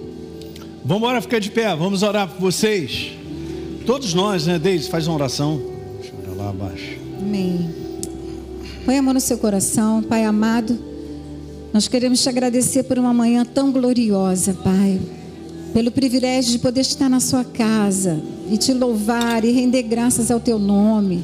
[0.86, 3.12] Vamos embora ficar de pé, vamos orar por vocês.
[3.86, 5.62] Todos nós, né, Deise, faz uma oração.
[6.00, 6.98] Deixa eu olhar lá abaixo.
[7.20, 7.70] Amém.
[8.86, 10.80] Põe a mão no seu coração, Pai amado.
[11.74, 15.02] Nós queremos te agradecer por uma manhã tão gloriosa, Pai.
[15.74, 18.20] Pelo privilégio de poder estar na sua casa
[18.52, 21.24] e te louvar e render graças ao teu nome.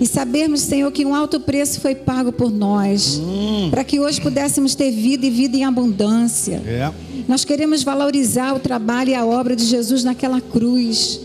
[0.00, 3.68] E sabermos, Senhor, que um alto preço foi pago por nós, hum.
[3.70, 6.62] para que hoje pudéssemos ter vida e vida em abundância.
[6.66, 6.92] É.
[7.28, 11.20] Nós queremos valorizar o trabalho e a obra de Jesus naquela cruz.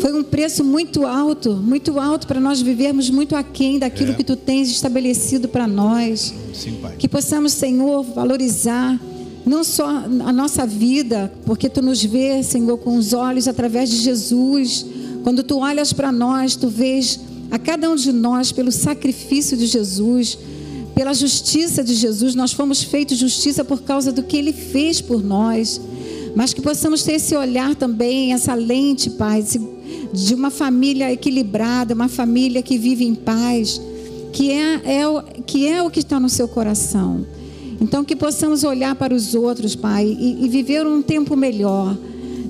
[0.00, 4.14] Foi um preço muito alto, muito alto para nós vivermos muito aquém daquilo é.
[4.14, 6.34] que tu tens estabelecido para nós.
[6.52, 6.78] Sim.
[6.98, 8.98] Que possamos, Senhor, valorizar
[9.46, 13.96] não só a nossa vida, porque tu nos vê, Senhor, com os olhos através de
[13.96, 14.86] Jesus.
[15.22, 17.20] Quando tu olhas para nós, tu vês
[17.50, 20.38] a cada um de nós pelo sacrifício de Jesus,
[20.94, 22.34] pela justiça de Jesus.
[22.34, 25.80] Nós fomos feitos justiça por causa do que ele fez por nós.
[26.34, 29.44] Mas que possamos ter esse olhar também, essa lente, Pai,
[30.12, 33.80] de uma família equilibrada, uma família que vive em paz,
[34.32, 37.24] que é, é, que é o que está no seu coração.
[37.80, 41.96] Então, que possamos olhar para os outros, Pai, e, e viver um tempo melhor.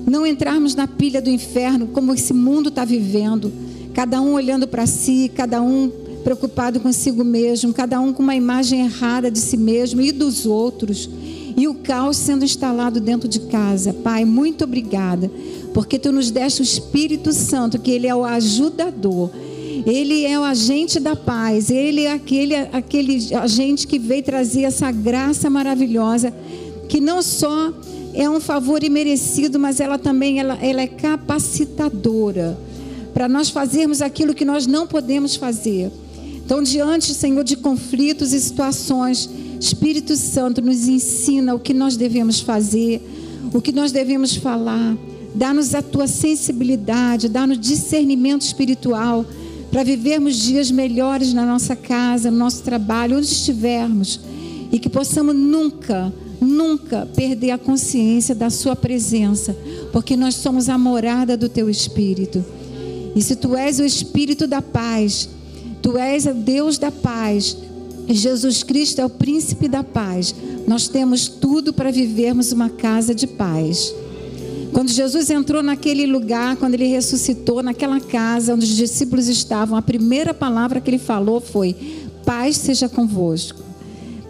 [0.05, 3.51] Não entrarmos na pilha do inferno como esse mundo está vivendo.
[3.93, 5.91] Cada um olhando para si, cada um
[6.23, 11.09] preocupado consigo mesmo, cada um com uma imagem errada de si mesmo e dos outros.
[11.57, 13.93] E o caos sendo instalado dentro de casa.
[13.93, 15.31] Pai, muito obrigada,
[15.73, 19.31] porque tu nos deste o Espírito Santo, que ele é o ajudador
[19.85, 24.91] ele é o agente da paz, ele é aquele, aquele agente que veio trazer essa
[24.91, 26.33] graça maravilhosa,
[26.89, 27.71] que não só
[28.13, 32.57] é um favor imerecido, mas ela também ela, ela é capacitadora
[33.13, 35.91] para nós fazermos aquilo que nós não podemos fazer.
[36.45, 39.29] Então, diante, Senhor, de conflitos e situações,
[39.59, 43.01] Espírito Santo nos ensina o que nós devemos fazer,
[43.53, 44.97] o que nós devemos falar.
[45.33, 49.25] Dá-nos a tua sensibilidade, dá-nos discernimento espiritual
[49.75, 54.21] para vivermos dias melhores na nossa casa, no nosso trabalho, onde estivermos,
[54.71, 59.53] e que possamos nunca, nunca perder a consciência da Sua presença,
[59.91, 62.41] porque nós somos a morada do Teu Espírito.
[63.13, 65.27] E se Tu és o Espírito da paz,
[65.81, 67.57] Tu és o Deus da paz,
[68.07, 70.33] Jesus Cristo é o príncipe da paz.
[70.65, 73.93] Nós temos tudo para vivermos uma casa de paz.
[74.75, 79.81] Quando Jesus entrou naquele lugar, quando ele ressuscitou, naquela casa onde os discípulos estavam, a
[79.81, 81.73] primeira palavra que ele falou foi:
[82.25, 83.63] Paz seja convosco.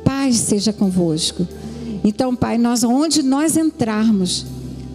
[0.03, 1.47] Paz seja convosco.
[2.03, 4.45] Então, Pai, nós onde nós entrarmos,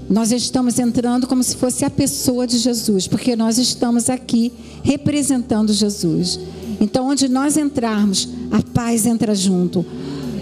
[0.09, 4.53] nós estamos entrando como se fosse a pessoa de Jesus, porque nós estamos aqui
[4.85, 6.39] representando Jesus.
[6.81, 9.85] Então, onde nós entrarmos, a paz entra junto.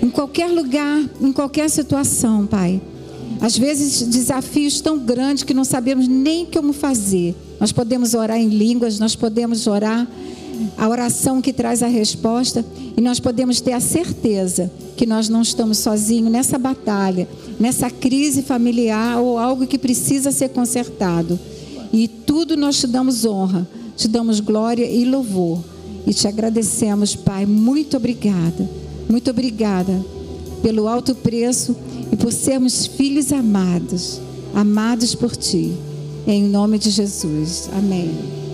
[0.03, 2.79] Em qualquer lugar, em qualquer situação, Pai.
[3.41, 7.35] Às vezes, desafios tão grandes que não sabemos nem como fazer.
[7.61, 10.09] Nós podemos orar em línguas, nós podemos orar
[10.77, 12.65] a oração que traz a resposta
[12.97, 17.29] e nós podemos ter a certeza que nós não estamos sozinhos nessa batalha,
[17.61, 21.39] nessa crise familiar ou algo que precisa ser consertado.
[21.93, 23.67] E tudo nós te damos honra,
[23.97, 25.63] te damos glória e louvor.
[26.07, 27.47] E te agradecemos, Pai.
[27.47, 28.69] Muito obrigada.
[29.09, 30.05] Muito obrigada
[30.63, 31.77] pelo alto preço
[32.13, 34.21] e por sermos filhos amados,
[34.55, 35.73] amados por Ti.
[36.27, 37.69] Em nome de Jesus.
[37.73, 38.48] Amém.